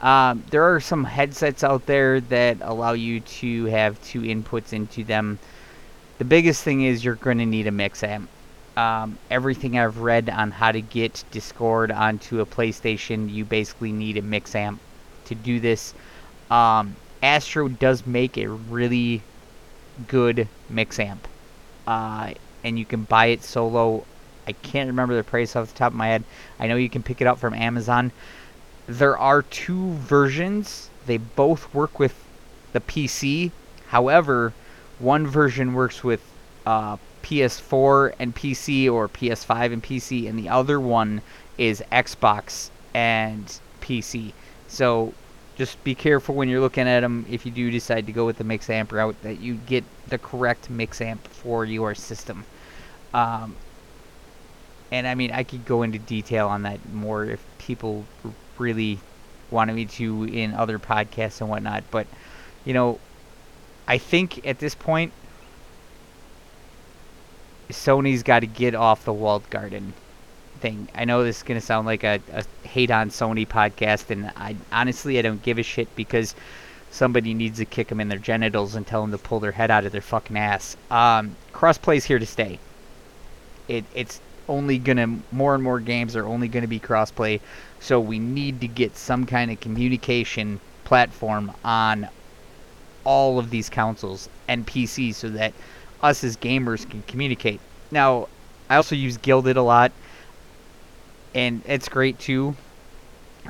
Um, 0.00 0.42
there 0.50 0.74
are 0.74 0.80
some 0.80 1.04
headsets 1.04 1.62
out 1.62 1.86
there 1.86 2.20
that 2.22 2.58
allow 2.62 2.92
you 2.92 3.20
to 3.20 3.66
have 3.66 4.02
two 4.02 4.22
inputs 4.22 4.72
into 4.72 5.04
them. 5.04 5.38
The 6.18 6.24
biggest 6.24 6.62
thing 6.62 6.82
is 6.82 7.04
you're 7.04 7.16
going 7.16 7.38
to 7.38 7.46
need 7.46 7.66
a 7.66 7.70
mix 7.70 8.02
amp. 8.02 8.28
Um, 8.76 9.18
everything 9.30 9.78
I've 9.78 9.98
read 9.98 10.30
on 10.30 10.52
how 10.52 10.72
to 10.72 10.80
get 10.80 11.22
Discord 11.30 11.90
onto 11.90 12.40
a 12.40 12.46
PlayStation, 12.46 13.30
you 13.30 13.44
basically 13.44 13.92
need 13.92 14.16
a 14.16 14.22
mix 14.22 14.54
amp 14.54 14.80
to 15.26 15.34
do 15.34 15.60
this. 15.60 15.92
Um, 16.50 16.96
Astro 17.22 17.68
does 17.68 18.06
make 18.06 18.38
a 18.38 18.48
really 18.48 19.22
good 20.08 20.48
mix 20.70 20.98
amp. 20.98 21.28
Uh, 21.86 22.32
and 22.64 22.78
you 22.78 22.84
can 22.84 23.02
buy 23.04 23.26
it 23.26 23.42
solo. 23.42 24.04
I 24.46 24.52
can't 24.52 24.88
remember 24.88 25.14
the 25.14 25.24
price 25.24 25.56
off 25.56 25.72
the 25.72 25.78
top 25.78 25.92
of 25.92 25.98
my 25.98 26.08
head. 26.08 26.24
I 26.58 26.66
know 26.66 26.76
you 26.76 26.88
can 26.88 27.02
pick 27.02 27.20
it 27.20 27.26
up 27.26 27.38
from 27.38 27.52
Amazon. 27.54 28.12
There 28.86 29.16
are 29.16 29.42
two 29.42 29.92
versions. 29.94 30.90
They 31.06 31.18
both 31.18 31.72
work 31.74 31.98
with 31.98 32.14
the 32.72 32.80
PC. 32.80 33.52
However, 33.88 34.52
one 34.98 35.26
version 35.26 35.74
works 35.74 36.04
with 36.04 36.22
uh, 36.66 36.96
PS4 37.22 38.14
and 38.18 38.34
PC 38.34 38.90
or 38.90 39.08
PS5 39.08 39.72
and 39.72 39.82
PC, 39.82 40.28
and 40.28 40.38
the 40.38 40.48
other 40.48 40.78
one 40.80 41.22
is 41.58 41.82
Xbox 41.92 42.70
and 42.94 43.60
PC. 43.80 44.32
So 44.68 45.12
just 45.56 45.82
be 45.84 45.94
careful 45.94 46.34
when 46.34 46.48
you're 46.48 46.60
looking 46.60 46.88
at 46.88 47.00
them 47.00 47.26
if 47.28 47.44
you 47.44 47.52
do 47.52 47.70
decide 47.70 48.06
to 48.06 48.12
go 48.12 48.24
with 48.24 48.38
the 48.38 48.44
mix 48.44 48.70
amp 48.70 48.92
route 48.92 49.16
that 49.22 49.40
you 49.40 49.54
get 49.54 49.84
the 50.08 50.18
correct 50.18 50.70
mix 50.70 51.00
amp 51.00 51.26
for 51.28 51.64
your 51.64 51.94
system. 51.94 52.44
Um, 53.12 53.56
and 54.90 55.06
I 55.06 55.14
mean, 55.14 55.30
I 55.32 55.44
could 55.44 55.64
go 55.64 55.82
into 55.82 55.98
detail 55.98 56.48
on 56.48 56.62
that 56.62 56.80
more 56.92 57.24
if 57.24 57.44
people 57.58 58.04
really 58.60 59.00
wanted 59.50 59.74
me 59.74 59.86
to 59.86 60.24
in 60.24 60.54
other 60.54 60.78
podcasts 60.78 61.40
and 61.40 61.50
whatnot. 61.50 61.84
But, 61.90 62.06
you 62.64 62.74
know, 62.74 63.00
I 63.88 63.98
think 63.98 64.46
at 64.46 64.58
this 64.60 64.74
point, 64.74 65.12
Sony's 67.70 68.22
got 68.22 68.40
to 68.40 68.46
get 68.46 68.74
off 68.74 69.04
the 69.04 69.12
walled 69.12 69.48
garden 69.50 69.92
thing. 70.60 70.88
I 70.94 71.04
know 71.04 71.24
this 71.24 71.38
is 71.38 71.42
going 71.42 71.58
to 71.58 71.66
sound 71.66 71.86
like 71.86 72.04
a, 72.04 72.20
a 72.32 72.44
hate 72.66 72.90
on 72.90 73.10
Sony 73.10 73.46
podcast, 73.46 74.10
and 74.10 74.30
I 74.36 74.56
honestly 74.70 75.18
I 75.18 75.22
don't 75.22 75.42
give 75.42 75.58
a 75.58 75.62
shit 75.62 75.94
because 75.96 76.34
somebody 76.90 77.34
needs 77.34 77.58
to 77.58 77.64
kick 77.64 77.88
them 77.88 78.00
in 78.00 78.08
their 78.08 78.18
genitals 78.18 78.74
and 78.74 78.86
tell 78.86 79.00
them 79.02 79.12
to 79.12 79.18
pull 79.18 79.40
their 79.40 79.52
head 79.52 79.70
out 79.70 79.84
of 79.84 79.92
their 79.92 80.00
fucking 80.00 80.36
ass. 80.36 80.76
Um, 80.90 81.36
crossplay's 81.52 82.04
here 82.04 82.18
to 82.18 82.26
stay. 82.26 82.58
It 83.68 83.84
it's 83.94 84.20
only 84.50 84.78
gonna 84.78 85.18
more 85.32 85.54
and 85.54 85.62
more 85.62 85.80
games 85.80 86.16
are 86.16 86.26
only 86.26 86.48
gonna 86.48 86.68
be 86.68 86.80
crossplay, 86.80 87.40
so 87.78 87.98
we 87.98 88.18
need 88.18 88.60
to 88.60 88.68
get 88.68 88.96
some 88.96 89.24
kind 89.24 89.50
of 89.50 89.60
communication 89.60 90.60
platform 90.84 91.52
on 91.64 92.08
all 93.04 93.38
of 93.38 93.50
these 93.50 93.70
consoles 93.70 94.28
and 94.48 94.66
PCs 94.66 95.14
so 95.14 95.30
that 95.30 95.54
us 96.02 96.22
as 96.24 96.36
gamers 96.36 96.88
can 96.88 97.02
communicate. 97.06 97.60
Now, 97.90 98.28
I 98.68 98.76
also 98.76 98.94
use 98.94 99.16
Guilded 99.16 99.56
a 99.56 99.62
lot 99.62 99.92
and 101.34 101.62
it's 101.66 101.88
great 101.88 102.18
too. 102.18 102.54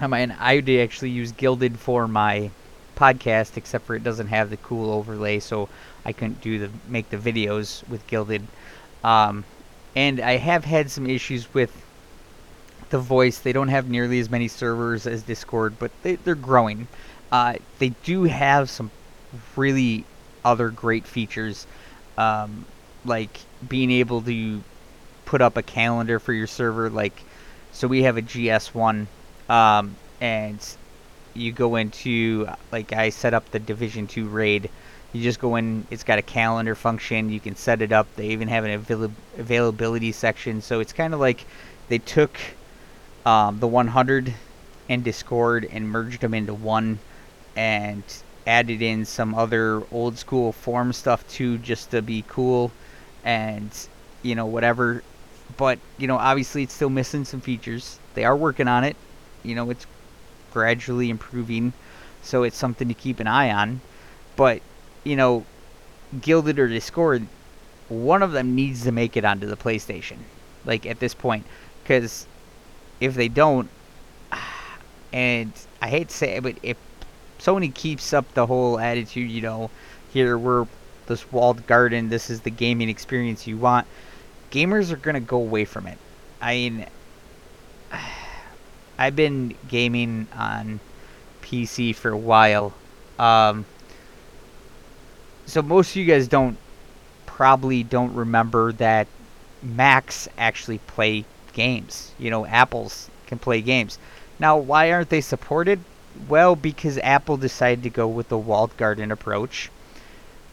Um, 0.00 0.12
and 0.12 0.32
I 0.38 0.60
did 0.60 0.82
actually 0.82 1.10
use 1.10 1.32
Guilded 1.32 1.78
for 1.78 2.06
my 2.06 2.50
podcast, 2.96 3.56
except 3.56 3.86
for 3.86 3.96
it 3.96 4.04
doesn't 4.04 4.28
have 4.28 4.50
the 4.50 4.56
cool 4.58 4.92
overlay, 4.92 5.40
so 5.40 5.68
I 6.04 6.12
couldn't 6.12 6.40
do 6.40 6.58
the 6.58 6.70
make 6.88 7.10
the 7.10 7.16
videos 7.16 7.86
with 7.88 8.06
Guilded. 8.06 8.46
Um, 9.02 9.44
and 9.96 10.20
I 10.20 10.36
have 10.36 10.64
had 10.64 10.90
some 10.90 11.06
issues 11.06 11.52
with 11.52 11.72
the 12.90 12.98
voice. 12.98 13.38
They 13.38 13.52
don't 13.52 13.68
have 13.68 13.88
nearly 13.88 14.20
as 14.20 14.30
many 14.30 14.48
servers 14.48 15.06
as 15.06 15.22
Discord, 15.22 15.78
but 15.78 15.90
they, 16.02 16.16
they're 16.16 16.34
growing. 16.34 16.88
Uh, 17.32 17.54
they 17.78 17.90
do 18.04 18.24
have 18.24 18.68
some 18.68 18.90
really 19.56 20.04
other 20.44 20.70
great 20.70 21.06
features, 21.06 21.66
um, 22.18 22.64
like 23.04 23.38
being 23.68 23.90
able 23.90 24.22
to 24.22 24.62
put 25.24 25.40
up 25.40 25.56
a 25.56 25.62
calendar 25.62 26.18
for 26.18 26.32
your 26.32 26.46
server, 26.46 26.90
like 26.90 27.22
so 27.72 27.86
we 27.86 28.02
have 28.02 28.16
a 28.16 28.22
GS1, 28.22 29.06
um, 29.48 29.94
and 30.20 30.58
you 31.34 31.52
go 31.52 31.76
into 31.76 32.48
like 32.72 32.92
I 32.92 33.10
set 33.10 33.32
up 33.34 33.50
the 33.50 33.58
Division 33.60 34.06
Two 34.06 34.28
raid. 34.28 34.70
You 35.12 35.22
just 35.22 35.40
go 35.40 35.56
in. 35.56 35.86
It's 35.90 36.04
got 36.04 36.18
a 36.18 36.22
calendar 36.22 36.74
function. 36.74 37.30
You 37.30 37.40
can 37.40 37.56
set 37.56 37.82
it 37.82 37.92
up. 37.92 38.06
They 38.16 38.28
even 38.28 38.48
have 38.48 38.64
an 38.64 38.72
avail- 38.72 39.12
availability 39.38 40.12
section. 40.12 40.62
So 40.62 40.80
it's 40.80 40.92
kind 40.92 41.14
of 41.14 41.20
like 41.20 41.44
they 41.88 41.98
took 41.98 42.38
um, 43.26 43.58
the 43.60 43.66
100 43.66 44.32
and 44.88 45.04
Discord 45.04 45.68
and 45.70 45.88
merged 45.88 46.20
them 46.20 46.34
into 46.34 46.54
one, 46.54 46.98
and 47.56 48.02
added 48.46 48.82
in 48.82 49.04
some 49.04 49.34
other 49.34 49.82
old 49.92 50.18
school 50.18 50.52
form 50.52 50.92
stuff 50.92 51.26
too, 51.28 51.58
just 51.58 51.90
to 51.92 52.02
be 52.02 52.24
cool, 52.28 52.72
and 53.24 53.70
you 54.22 54.34
know 54.34 54.46
whatever 54.46 55.02
but 55.56 55.78
you 55.98 56.06
know, 56.06 56.16
obviously, 56.16 56.62
it's 56.62 56.74
still 56.74 56.90
missing 56.90 57.24
some 57.24 57.40
features. 57.40 57.98
They 58.14 58.24
are 58.24 58.36
working 58.36 58.68
on 58.68 58.84
it. 58.84 58.96
You 59.42 59.54
know, 59.54 59.70
it's 59.70 59.86
gradually 60.52 61.10
improving, 61.10 61.72
so 62.22 62.42
it's 62.42 62.56
something 62.56 62.88
to 62.88 62.94
keep 62.94 63.20
an 63.20 63.26
eye 63.26 63.50
on. 63.50 63.80
But 64.36 64.62
you 65.04 65.16
know, 65.16 65.44
Guilded 66.20 66.58
or 66.58 66.68
Discord, 66.68 67.26
one 67.88 68.22
of 68.22 68.32
them 68.32 68.54
needs 68.54 68.84
to 68.84 68.92
make 68.92 69.16
it 69.16 69.24
onto 69.24 69.46
the 69.46 69.56
PlayStation. 69.56 70.18
Like 70.64 70.86
at 70.86 71.00
this 71.00 71.14
point, 71.14 71.46
because 71.82 72.26
if 73.00 73.14
they 73.14 73.28
don't, 73.28 73.68
and 75.12 75.52
I 75.80 75.88
hate 75.88 76.08
to 76.08 76.14
say 76.14 76.36
it, 76.36 76.42
but 76.42 76.56
if 76.62 76.76
Sony 77.38 77.72
keeps 77.72 78.12
up 78.12 78.32
the 78.34 78.46
whole 78.46 78.78
attitude, 78.78 79.30
you 79.30 79.40
know, 79.40 79.70
here 80.12 80.36
we're 80.36 80.66
this 81.06 81.30
walled 81.32 81.66
garden, 81.66 82.08
this 82.08 82.30
is 82.30 82.42
the 82.42 82.50
gaming 82.50 82.88
experience 82.88 83.46
you 83.46 83.56
want 83.56 83.86
gamers 84.50 84.92
are 84.92 85.12
to 85.12 85.20
go 85.20 85.38
away 85.38 85.64
from 85.64 85.86
it. 85.86 85.98
I 86.40 86.54
mean, 86.54 86.86
I've 88.98 89.16
been 89.16 89.54
gaming 89.68 90.26
on 90.36 90.80
PC 91.42 91.94
for 91.94 92.10
a 92.10 92.16
while. 92.16 92.74
Um, 93.18 93.64
so 95.50 95.62
most 95.62 95.90
of 95.90 95.96
you 95.96 96.04
guys 96.04 96.28
don't 96.28 96.56
probably 97.26 97.82
don't 97.82 98.14
remember 98.14 98.72
that 98.72 99.06
Macs 99.62 100.28
actually 100.38 100.78
play 100.78 101.24
games. 101.52 102.12
You 102.18 102.30
know, 102.30 102.46
Apple's 102.46 103.10
can 103.26 103.38
play 103.38 103.60
games. 103.60 103.98
Now, 104.38 104.56
why 104.56 104.92
aren't 104.92 105.10
they 105.10 105.20
supported? 105.20 105.80
Well, 106.28 106.56
because 106.56 106.98
Apple 106.98 107.36
decided 107.36 107.82
to 107.84 107.90
go 107.90 108.06
with 108.08 108.28
the 108.28 108.38
walled 108.38 108.76
garden 108.76 109.10
approach. 109.10 109.70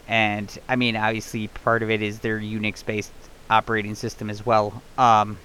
And 0.06 0.56
I 0.68 0.76
mean, 0.76 0.96
obviously, 0.96 1.48
part 1.48 1.82
of 1.82 1.90
it 1.90 2.02
is 2.02 2.20
their 2.20 2.38
Unix 2.38 2.84
based 2.84 3.12
operating 3.50 3.94
system 3.94 4.30
as 4.30 4.44
well. 4.44 4.82
Um, 4.96 5.38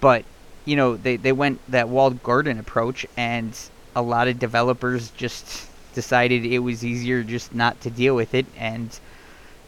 but 0.00 0.24
you 0.64 0.76
know, 0.76 0.96
they 0.96 1.16
they 1.16 1.32
went 1.32 1.60
that 1.70 1.88
walled 1.88 2.22
garden 2.22 2.58
approach, 2.58 3.06
and 3.16 3.56
a 3.94 4.02
lot 4.02 4.28
of 4.28 4.38
developers 4.38 5.10
just 5.10 5.68
decided 5.94 6.44
it 6.44 6.60
was 6.60 6.84
easier 6.84 7.22
just 7.22 7.54
not 7.54 7.80
to 7.82 7.90
deal 7.90 8.14
with 8.14 8.34
it, 8.34 8.46
and 8.56 8.98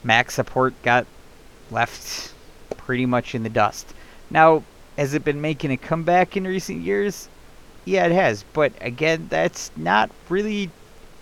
Mac 0.05 0.31
support 0.31 0.75
got 0.83 1.07
left 1.71 2.33
pretty 2.77 3.07
much 3.07 3.35
in 3.35 3.43
the 3.43 3.49
dust. 3.49 3.95
Now, 4.31 4.63
has 4.97 5.15
it 5.15 5.25
been 5.25 5.41
making 5.41 5.71
a 5.71 5.77
comeback 5.77 6.37
in 6.37 6.47
recent 6.47 6.83
years? 6.83 7.29
Yeah, 7.85 8.07
it 8.07 8.13
has. 8.13 8.45
But 8.53 8.73
again, 8.81 9.27
that's 9.31 9.71
not 9.77 10.11
really 10.29 10.71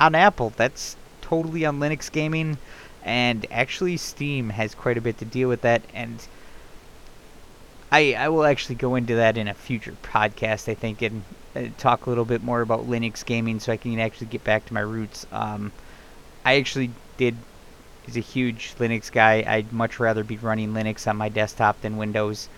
on 0.01 0.15
Apple. 0.15 0.53
That's 0.57 0.97
totally 1.21 1.65
on 1.65 1.79
Linux 1.79 2.11
gaming. 2.11 2.59
And 3.03 3.47
actually, 3.51 3.97
Steam 3.97 4.51
has 4.51 4.75
quite 4.75 4.99
a 4.99 5.01
bit 5.01 5.19
to 5.19 5.25
deal 5.25 5.49
with 5.49 5.63
that. 5.63 5.83
And 5.95 6.27
I, 7.91 8.15
I 8.15 8.29
will 8.29 8.45
actually 8.45 8.75
go 8.75 8.95
into 8.95 9.15
that 9.17 9.39
in 9.39 9.49
a 9.49 9.55
future 9.55 9.97
podcast, 10.03 10.69
I 10.69 10.75
think, 10.75 11.03
and 11.03 11.23
talk 11.79 12.07
a 12.07 12.09
little 12.09 12.25
bit 12.25 12.43
more 12.43 12.61
about 12.61 12.89
Linux 12.89 13.25
gaming 13.25 13.61
so 13.61 13.73
I 13.73 13.77
can 13.77 13.99
actually 13.99 14.29
get 14.29 14.45
back 14.45 14.67
to 14.67 14.75
my 14.75 14.81
roots. 14.81 15.27
Um, 15.33 15.73
I 16.45 16.57
actually 16.57 16.91
did 17.17 17.37
is 18.07 18.17
a 18.17 18.21
huge 18.21 18.75
Linux 18.79 19.11
guy. 19.11 19.45
I'd 19.47 19.73
much 19.73 20.01
rather 20.01 20.25
be 20.25 20.37
running 20.37 20.73
Linux 20.73 21.07
on 21.07 21.17
my 21.17 21.29
desktop 21.29 21.81
than 21.81 21.97
Windows. 21.97 22.49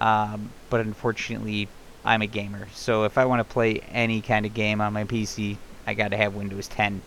Um, 0.00 0.50
but 0.70 0.80
unfortunately, 0.80 1.68
I'm 2.04 2.22
a 2.22 2.26
gamer. 2.26 2.68
So 2.74 3.04
if 3.04 3.18
I 3.18 3.24
want 3.24 3.40
to 3.40 3.52
play 3.52 3.80
any 3.92 4.20
kind 4.20 4.46
of 4.46 4.54
game 4.54 4.80
on 4.80 4.92
my 4.92 5.04
PC, 5.04 5.56
I 5.86 5.94
got 5.94 6.08
to 6.08 6.16
have 6.16 6.34
Windows 6.34 6.68
10. 6.68 7.02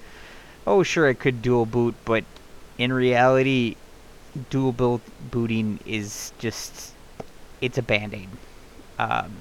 Oh, 0.65 0.83
sure, 0.83 1.09
I 1.09 1.13
could 1.13 1.41
dual 1.41 1.65
boot, 1.65 1.95
but 2.05 2.23
in 2.77 2.93
reality, 2.93 3.75
dual 4.49 4.71
boot 4.71 5.01
booting 5.31 5.79
is 5.85 6.31
just 6.39 6.93
it's 7.61 7.77
a 7.77 7.81
band-aid. 7.81 8.29
Um, 8.99 9.37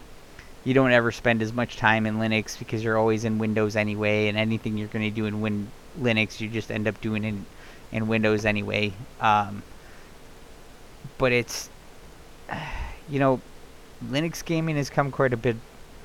you 0.65 0.75
don't 0.75 0.93
ever 0.93 1.11
spend 1.11 1.43
as 1.43 1.53
much 1.53 1.77
time 1.77 2.07
in 2.07 2.17
Linux 2.17 2.59
because 2.59 2.85
you're 2.85 2.97
always 2.97 3.25
in 3.25 3.39
Windows 3.39 3.75
anyway, 3.77 4.29
and 4.29 4.39
anything 4.39 4.79
you're 4.79 4.89
going 4.89 5.09
to 5.09 5.15
do 5.15 5.27
in 5.27 5.41
Win 5.41 5.69
Linux, 6.01 6.41
you 6.41 6.49
just 6.49 6.71
end 6.71 6.87
up 6.87 7.01
doing 7.01 7.25
in 7.25 7.47
in 7.91 8.09
Windows 8.09 8.45
anyway. 8.45 8.93
Um, 9.21 9.63
but 11.19 11.33
it's 11.33 11.69
you 13.09 13.19
know, 13.19 13.41
Linux 14.07 14.45
gaming 14.45 14.77
has 14.77 14.91
come 14.91 15.11
quite 15.11 15.33
a 15.33 15.37
bit 15.37 15.57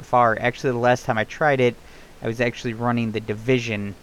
far. 0.02 0.38
Actually, 0.40 0.72
the 0.72 0.80
last 0.80 1.06
time 1.06 1.18
I 1.18 1.24
tried 1.24 1.60
it, 1.60 1.76
I 2.22 2.28
was 2.28 2.42
actually 2.42 2.74
running 2.74 3.12
the 3.12 3.20
Division 3.20 3.96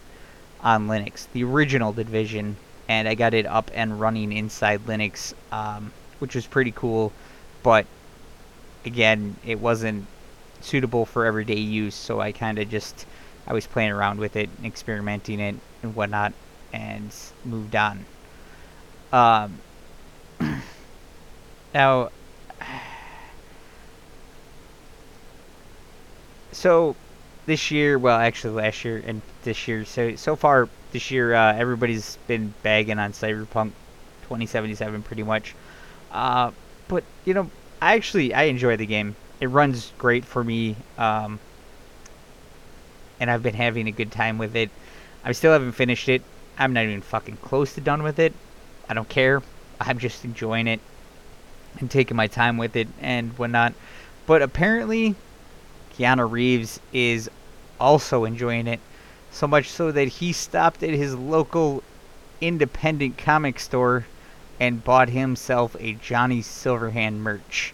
on 0.61 0.87
Linux, 0.87 1.27
the 1.33 1.43
original 1.43 1.93
Division, 1.93 2.55
and 2.87 3.07
I 3.07 3.15
got 3.15 3.33
it 3.33 3.45
up 3.45 3.69
and 3.73 3.99
running 3.99 4.31
inside 4.31 4.85
Linux, 4.85 5.33
um, 5.51 5.91
which 6.19 6.35
was 6.35 6.45
pretty 6.47 6.71
cool. 6.71 7.11
But 7.61 7.85
again, 8.85 9.35
it 9.45 9.59
wasn't 9.59 10.05
suitable 10.61 11.05
for 11.05 11.25
everyday 11.25 11.59
use, 11.59 11.95
so 11.95 12.19
I 12.19 12.31
kind 12.31 12.59
of 12.59 12.69
just 12.69 13.05
I 13.47 13.53
was 13.53 13.67
playing 13.67 13.91
around 13.91 14.19
with 14.19 14.35
it, 14.35 14.49
experimenting 14.63 15.39
it 15.39 15.55
and 15.83 15.95
whatnot, 15.95 16.33
and 16.73 17.13
moved 17.43 17.75
on. 17.75 18.05
Um, 19.13 19.59
now, 21.73 22.09
so 26.51 26.95
this 27.45 27.69
year, 27.71 27.97
well, 27.99 28.19
actually 28.19 28.53
last 28.53 28.83
year 28.83 29.03
and 29.05 29.21
this 29.43 29.67
year, 29.67 29.85
so 29.85 30.15
so 30.15 30.35
far 30.35 30.67
this 30.91 31.11
year, 31.11 31.35
uh, 31.35 31.53
everybody's 31.53 32.17
been 32.27 32.53
bagging 32.63 32.97
on 32.99 33.11
Cyberpunk 33.11 33.71
2077 34.23 35.03
pretty 35.03 35.23
much. 35.23 35.53
Uh, 36.11 36.51
but 36.87 37.03
you 37.25 37.33
know, 37.33 37.49
I 37.81 37.95
actually 37.95 38.33
I 38.33 38.43
enjoy 38.43 38.77
the 38.77 38.85
game. 38.85 39.15
It 39.39 39.47
runs 39.47 39.91
great 39.97 40.23
for 40.23 40.43
me, 40.43 40.75
um, 40.97 41.39
and 43.19 43.29
I've 43.29 43.43
been 43.43 43.55
having 43.55 43.87
a 43.87 43.91
good 43.91 44.11
time 44.11 44.37
with 44.37 44.55
it. 44.55 44.69
I 45.23 45.31
still 45.33 45.51
haven't 45.51 45.73
finished 45.73 46.07
it. 46.07 46.21
I'm 46.57 46.73
not 46.73 46.85
even 46.85 47.01
fucking 47.01 47.37
close 47.37 47.73
to 47.73 47.81
done 47.81 48.03
with 48.03 48.19
it. 48.19 48.33
I 48.87 48.93
don't 48.93 49.09
care. 49.09 49.41
I'm 49.79 49.97
just 49.99 50.23
enjoying 50.23 50.67
it 50.67 50.79
and 51.79 51.91
taking 51.91 52.15
my 52.15 52.27
time 52.27 52.57
with 52.57 52.75
it 52.75 52.87
and 53.01 53.37
whatnot. 53.37 53.73
But 54.25 54.41
apparently, 54.41 55.15
Keanu 55.93 56.29
Reeves 56.29 56.79
is 56.93 57.29
also 57.79 58.23
enjoying 58.23 58.67
it 58.67 58.79
so 59.31 59.47
much 59.47 59.69
so 59.69 59.91
that 59.91 60.07
he 60.07 60.31
stopped 60.31 60.81
at 60.81 60.91
his 60.91 61.13
local 61.13 61.83
independent 62.39 63.17
comic 63.17 63.59
store 63.59 64.05
and 64.59 64.83
bought 64.83 65.09
himself 65.09 65.75
a 65.79 65.93
Johnny 65.93 66.41
Silverhand 66.41 67.17
merch. 67.17 67.73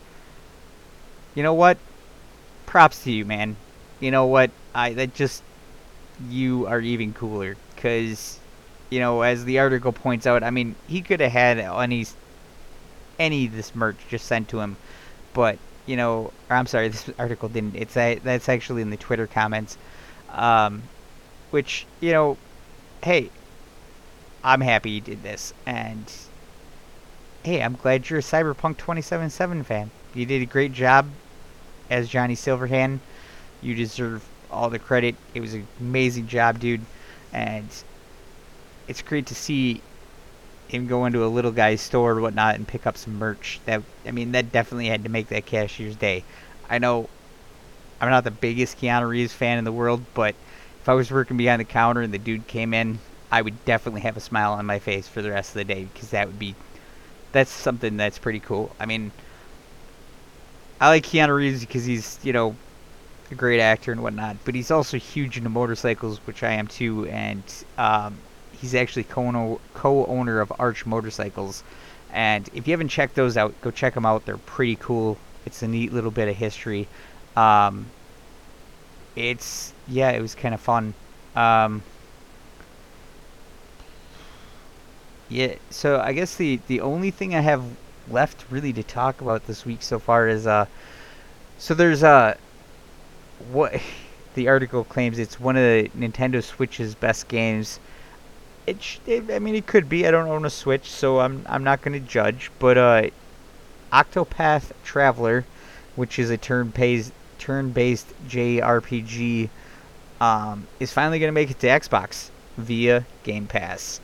You 1.35 1.43
know 1.43 1.53
what? 1.53 1.77
Props 2.65 3.03
to 3.03 3.11
you, 3.11 3.25
man. 3.25 3.55
You 3.99 4.11
know 4.11 4.25
what? 4.25 4.51
I 4.73 4.93
that 4.93 5.13
just 5.13 5.43
you 6.29 6.67
are 6.67 6.79
even 6.79 7.13
cooler 7.13 7.55
cuz 7.77 8.39
you 8.91 8.99
know, 8.99 9.21
as 9.21 9.45
the 9.45 9.57
article 9.57 9.93
points 9.93 10.27
out, 10.27 10.43
I 10.43 10.51
mean, 10.51 10.75
he 10.87 11.01
could 11.01 11.21
have 11.21 11.31
had 11.31 11.57
any 11.57 12.05
any 13.17 13.45
of 13.45 13.55
this 13.55 13.73
merch 13.73 13.97
just 14.09 14.25
sent 14.25 14.49
to 14.49 14.59
him, 14.59 14.77
but 15.33 15.57
you 15.85 15.95
know, 15.95 16.31
I'm 16.49 16.67
sorry, 16.67 16.87
this 16.89 17.09
article 17.17 17.49
didn't. 17.49 17.75
It's 17.75 17.97
a, 17.97 18.19
that's 18.23 18.49
actually 18.49 18.81
in 18.81 18.89
the 18.89 18.97
Twitter 18.97 19.27
comments, 19.27 19.77
um, 20.29 20.83
which 21.51 21.85
you 22.01 22.11
know, 22.11 22.37
hey, 23.03 23.29
I'm 24.43 24.61
happy 24.61 24.91
you 24.91 25.01
did 25.01 25.23
this, 25.23 25.53
and 25.65 26.11
hey, 27.43 27.63
I'm 27.63 27.75
glad 27.75 28.09
you're 28.09 28.19
a 28.19 28.23
Cyberpunk 28.23 28.77
2077 28.77 29.63
fan. 29.63 29.91
You 30.13 30.25
did 30.25 30.41
a 30.41 30.45
great 30.45 30.73
job 30.73 31.07
as 31.89 32.09
Johnny 32.09 32.35
Silverhand. 32.35 32.99
You 33.61 33.75
deserve 33.75 34.25
all 34.51 34.69
the 34.69 34.79
credit. 34.79 35.15
It 35.33 35.39
was 35.39 35.53
an 35.53 35.67
amazing 35.79 36.27
job, 36.27 36.59
dude, 36.59 36.81
and 37.31 37.67
it's 38.87 39.01
great 39.01 39.27
to 39.27 39.35
see 39.35 39.81
him 40.67 40.87
go 40.87 41.05
into 41.05 41.23
a 41.23 41.27
little 41.27 41.51
guy's 41.51 41.81
store 41.81 42.11
or 42.11 42.21
whatnot 42.21 42.55
and 42.55 42.67
pick 42.67 42.85
up 42.85 42.97
some 42.97 43.17
merch. 43.17 43.59
That 43.65 43.83
I 44.05 44.11
mean, 44.11 44.33
that 44.33 44.51
definitely 44.51 44.87
had 44.87 45.03
to 45.03 45.09
make 45.09 45.27
that 45.29 45.45
cashier's 45.45 45.95
day. 45.95 46.23
I 46.69 46.77
know 46.77 47.09
I'm 48.01 48.09
not 48.09 48.23
the 48.23 48.31
biggest 48.31 48.79
Keanu 48.79 49.07
Reeves 49.07 49.33
fan 49.33 49.57
in 49.57 49.63
the 49.63 49.71
world, 49.71 50.01
but 50.13 50.35
if 50.81 50.89
I 50.89 50.93
was 50.93 51.11
working 51.11 51.37
behind 51.37 51.59
the 51.59 51.65
counter 51.65 52.01
and 52.01 52.13
the 52.13 52.17
dude 52.17 52.47
came 52.47 52.73
in, 52.73 52.99
I 53.31 53.41
would 53.41 53.63
definitely 53.63 54.01
have 54.01 54.17
a 54.17 54.21
smile 54.21 54.53
on 54.53 54.65
my 54.65 54.79
face 54.79 55.07
for 55.07 55.21
the 55.21 55.29
rest 55.31 55.51
of 55.51 55.55
the 55.55 55.63
day 55.63 55.85
because 55.93 56.09
that 56.09 56.27
would 56.27 56.39
be 56.39 56.55
that's 57.31 57.51
something 57.51 57.95
that's 57.95 58.17
pretty 58.17 58.41
cool. 58.41 58.75
I 58.79 58.85
mean, 58.85 59.11
I 60.81 60.87
like 60.89 61.03
Keanu 61.03 61.35
Reeves 61.35 61.61
because 61.61 61.85
he's 61.85 62.19
you 62.23 62.33
know 62.33 62.55
a 63.29 63.35
great 63.35 63.59
actor 63.59 63.91
and 63.91 64.01
whatnot, 64.01 64.37
but 64.43 64.55
he's 64.55 64.71
also 64.71 64.97
huge 64.97 65.37
into 65.37 65.47
motorcycles, 65.47 66.17
which 66.25 66.41
I 66.41 66.53
am 66.53 66.65
too, 66.67 67.05
and 67.07 67.43
um, 67.77 68.17
he's 68.59 68.73
actually 68.73 69.03
co-owner 69.03 70.41
of 70.41 70.51
Arch 70.57 70.87
Motorcycles. 70.87 71.63
And 72.11 72.49
if 72.55 72.67
you 72.67 72.73
haven't 72.73 72.89
checked 72.89 73.13
those 73.13 73.37
out, 73.37 73.53
go 73.61 73.69
check 73.69 73.93
them 73.93 74.07
out. 74.07 74.25
They're 74.25 74.37
pretty 74.37 74.75
cool. 74.75 75.17
It's 75.45 75.61
a 75.61 75.67
neat 75.67 75.93
little 75.93 76.11
bit 76.11 76.27
of 76.27 76.35
history. 76.35 76.87
Um, 77.35 77.85
it's 79.15 79.73
yeah, 79.87 80.09
it 80.09 80.21
was 80.21 80.33
kind 80.33 80.55
of 80.55 80.61
fun. 80.61 80.95
Um, 81.35 81.83
yeah, 85.29 85.53
so 85.69 85.99
I 85.99 86.13
guess 86.13 86.35
the 86.37 86.59
the 86.67 86.81
only 86.81 87.11
thing 87.11 87.35
I 87.35 87.41
have 87.41 87.63
left 88.11 88.45
really 88.49 88.73
to 88.73 88.83
talk 88.83 89.21
about 89.21 89.47
this 89.47 89.65
week 89.65 89.81
so 89.81 89.99
far 89.99 90.27
is 90.27 90.47
uh, 90.47 90.65
so 91.57 91.73
there's 91.73 92.03
uh, 92.03 92.35
what 93.51 93.81
the 94.35 94.47
article 94.47 94.83
claims 94.83 95.19
it's 95.19 95.39
one 95.39 95.57
of 95.57 95.63
the 95.63 95.89
Nintendo 95.97 96.43
Switch's 96.43 96.95
best 96.95 97.27
games 97.27 97.79
it, 98.67 98.81
sh- 98.81 98.99
it, 99.05 99.31
I 99.31 99.39
mean, 99.39 99.55
it 99.55 99.65
could 99.65 99.89
be. 99.89 100.07
I 100.07 100.11
don't 100.11 100.27
own 100.27 100.45
a 100.45 100.49
Switch, 100.49 100.89
so 100.89 101.19
I'm 101.19 101.45
I'm 101.47 101.63
not 101.63 101.81
going 101.81 101.99
to 101.99 102.07
judge. 102.07 102.51
But 102.59 102.77
uh, 102.77 103.03
Octopath 103.91 104.71
Traveler, 104.83 105.45
which 105.95 106.19
is 106.19 106.29
a 106.29 106.37
turn-based 106.37 107.11
turn-based 107.39 108.07
JRPG, 108.27 109.49
um, 110.19 110.67
is 110.79 110.93
finally 110.93 111.19
going 111.19 111.29
to 111.29 111.33
make 111.33 111.51
it 111.51 111.59
to 111.59 111.67
Xbox 111.67 112.29
via 112.57 113.05
Game 113.23 113.47
Pass. 113.47 113.99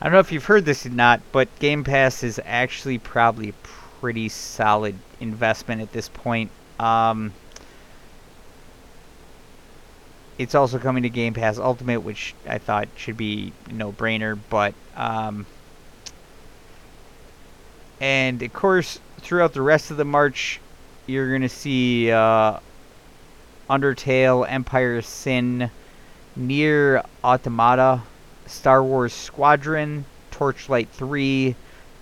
I 0.00 0.04
don't 0.04 0.14
know 0.14 0.20
if 0.20 0.32
you've 0.32 0.46
heard 0.46 0.64
this 0.64 0.86
or 0.86 0.90
not, 0.90 1.20
but 1.30 1.48
Game 1.58 1.84
Pass 1.84 2.22
is 2.22 2.40
actually 2.46 2.96
probably 2.96 3.50
a 3.50 3.54
pretty 4.00 4.30
solid 4.30 4.94
investment 5.20 5.82
at 5.82 5.92
this 5.92 6.08
point. 6.08 6.50
Um, 6.78 7.34
it's 10.38 10.54
also 10.54 10.78
coming 10.78 11.02
to 11.02 11.10
Game 11.10 11.34
Pass 11.34 11.58
Ultimate, 11.58 12.00
which 12.00 12.34
I 12.48 12.56
thought 12.56 12.88
should 12.96 13.18
be 13.18 13.52
no 13.70 13.92
brainer. 13.92 14.38
But 14.48 14.72
um, 14.96 15.44
and 18.00 18.42
of 18.42 18.52
course, 18.54 19.00
throughout 19.18 19.52
the 19.52 19.60
rest 19.60 19.90
of 19.90 19.98
the 19.98 20.06
March, 20.06 20.60
you're 21.06 21.30
gonna 21.30 21.50
see 21.50 22.10
uh, 22.10 22.58
Undertale, 23.68 24.46
Empire 24.48 25.02
Sin, 25.02 25.70
Nier 26.36 27.04
Automata, 27.22 28.00
Star 28.50 28.82
Wars 28.82 29.12
Squadron, 29.12 30.04
Torchlight 30.30 30.88
3, 30.90 31.54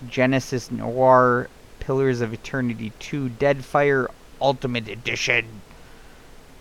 Genesis 0.07 0.71
Noir, 0.71 1.47
Pillars 1.79 2.21
of 2.21 2.33
Eternity 2.33 2.91
2, 2.99 3.29
Deadfire 3.29 4.07
Ultimate 4.41 4.87
Edition. 4.87 5.61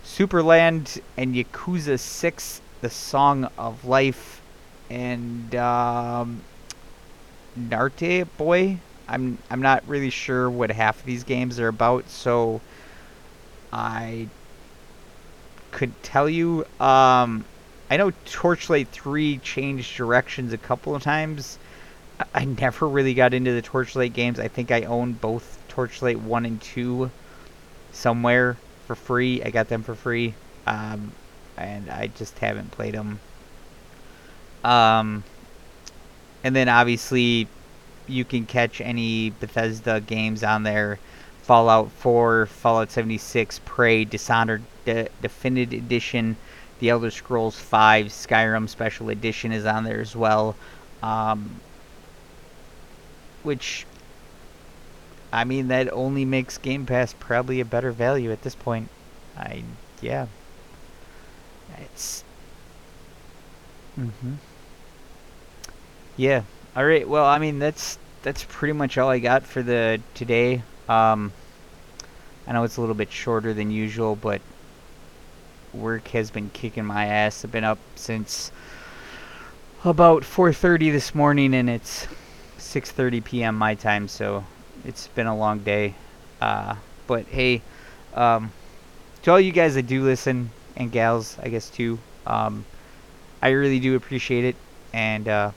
Supraland 0.04 1.00
and 1.16 1.34
Yakuza 1.34 1.98
6, 1.98 2.60
The 2.80 2.90
Song 2.90 3.48
of 3.56 3.84
Life, 3.84 4.40
and 4.90 5.54
um, 5.54 6.42
Narita 7.58 8.26
Boy, 8.36 8.78
I'm 9.08 9.38
I'm 9.50 9.62
not 9.62 9.82
really 9.88 10.10
sure 10.10 10.50
what 10.50 10.70
half 10.70 11.00
of 11.00 11.06
these 11.06 11.24
games 11.24 11.58
are 11.58 11.68
about, 11.68 12.08
so 12.10 12.60
I 13.72 14.28
could 15.70 16.02
tell 16.02 16.28
you. 16.28 16.66
Um, 16.78 17.44
I 17.90 17.96
know 17.96 18.12
Torchlight 18.26 18.88
3 18.88 19.38
changed 19.38 19.96
directions 19.96 20.52
a 20.52 20.58
couple 20.58 20.94
of 20.94 21.02
times. 21.02 21.58
I 22.34 22.44
never 22.44 22.88
really 22.88 23.14
got 23.14 23.32
into 23.32 23.52
the 23.52 23.62
Torchlight 23.62 24.12
games. 24.12 24.38
I 24.38 24.48
think 24.48 24.70
I 24.70 24.82
own 24.82 25.12
both 25.12 25.58
Torchlight 25.68 26.20
1 26.20 26.46
and 26.46 26.60
2 26.60 27.10
somewhere 27.92 28.56
for 28.86 28.94
free. 28.94 29.42
I 29.42 29.50
got 29.50 29.68
them 29.68 29.82
for 29.82 29.94
free. 29.94 30.34
Um, 30.66 31.12
and 31.56 31.88
I 31.90 32.08
just 32.08 32.38
haven't 32.38 32.70
played 32.70 32.94
them. 32.94 33.20
Um, 34.64 35.24
and 36.44 36.54
then 36.54 36.68
obviously 36.68 37.48
you 38.06 38.24
can 38.24 38.46
catch 38.46 38.80
any 38.80 39.30
Bethesda 39.30 40.00
games 40.00 40.42
on 40.44 40.62
there. 40.62 40.98
Fallout 41.42 41.90
4, 41.92 42.46
Fallout 42.46 42.90
76, 42.90 43.60
Prey, 43.64 44.04
Dishonored 44.04 44.62
De- 44.84 45.08
Definitive 45.22 45.82
Edition, 45.82 46.36
The 46.78 46.90
Elder 46.90 47.10
Scrolls 47.10 47.58
5, 47.58 48.06
Skyrim 48.06 48.68
Special 48.68 49.08
Edition 49.10 49.52
is 49.52 49.64
on 49.64 49.84
there 49.84 50.00
as 50.00 50.14
well. 50.14 50.56
Um, 51.02 51.60
which, 53.42 53.86
I 55.32 55.44
mean, 55.44 55.68
that 55.68 55.92
only 55.92 56.24
makes 56.24 56.58
Game 56.58 56.86
Pass 56.86 57.14
probably 57.18 57.60
a 57.60 57.64
better 57.64 57.92
value 57.92 58.30
at 58.30 58.42
this 58.42 58.54
point. 58.54 58.88
I, 59.36 59.62
yeah. 60.00 60.26
It's. 61.78 62.24
Mm-hmm. 63.98 64.34
Yeah. 66.16 66.42
All 66.76 66.84
right. 66.84 67.08
Well, 67.08 67.24
I 67.24 67.38
mean, 67.38 67.58
that's 67.58 67.98
that's 68.22 68.44
pretty 68.48 68.72
much 68.72 68.98
all 68.98 69.08
I 69.08 69.18
got 69.18 69.44
for 69.44 69.62
the 69.62 70.00
today. 70.14 70.62
Um, 70.88 71.32
I 72.46 72.52
know 72.52 72.64
it's 72.64 72.76
a 72.76 72.80
little 72.80 72.94
bit 72.94 73.12
shorter 73.12 73.54
than 73.54 73.70
usual, 73.70 74.16
but 74.16 74.40
work 75.74 76.08
has 76.08 76.30
been 76.30 76.50
kicking 76.50 76.84
my 76.84 77.06
ass. 77.06 77.44
I've 77.44 77.52
been 77.52 77.64
up 77.64 77.78
since 77.94 78.50
about 79.84 80.24
4:30 80.24 80.90
this 80.90 81.14
morning, 81.14 81.54
and 81.54 81.68
it's 81.68 82.06
6:30 82.58 83.24
p.m. 83.24 83.54
my 83.56 83.74
time, 83.74 84.08
so 84.08 84.44
it's 84.84 85.08
been 85.08 85.26
a 85.26 85.36
long 85.36 85.60
day. 85.60 85.94
Uh, 86.40 86.76
but 87.06 87.26
hey, 87.26 87.62
um, 88.14 88.52
to 89.22 89.30
all 89.30 89.40
you 89.40 89.52
guys 89.52 89.74
that 89.74 89.86
do 89.86 90.04
listen 90.04 90.50
and 90.76 90.92
gals, 90.92 91.36
I 91.42 91.48
guess 91.48 91.70
too, 91.70 91.98
um, 92.26 92.64
I 93.42 93.50
really 93.50 93.80
do 93.80 93.96
appreciate 93.96 94.44
it, 94.44 94.56
and 94.92 95.28
uh, 95.28 95.50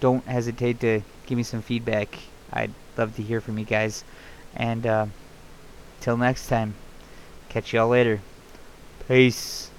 don't 0.00 0.24
hesitate 0.26 0.80
to 0.80 1.00
give 1.26 1.36
me 1.36 1.44
some 1.44 1.62
feedback. 1.62 2.18
I'd 2.52 2.72
love 2.98 3.16
to 3.16 3.22
hear 3.22 3.40
from 3.40 3.58
you 3.58 3.64
guys. 3.64 4.04
And 4.54 4.86
uh, 4.86 5.06
till 6.00 6.16
next 6.16 6.48
time, 6.48 6.74
catch 7.48 7.72
y'all 7.72 7.88
later. 7.88 8.20
Peace. 9.12 9.71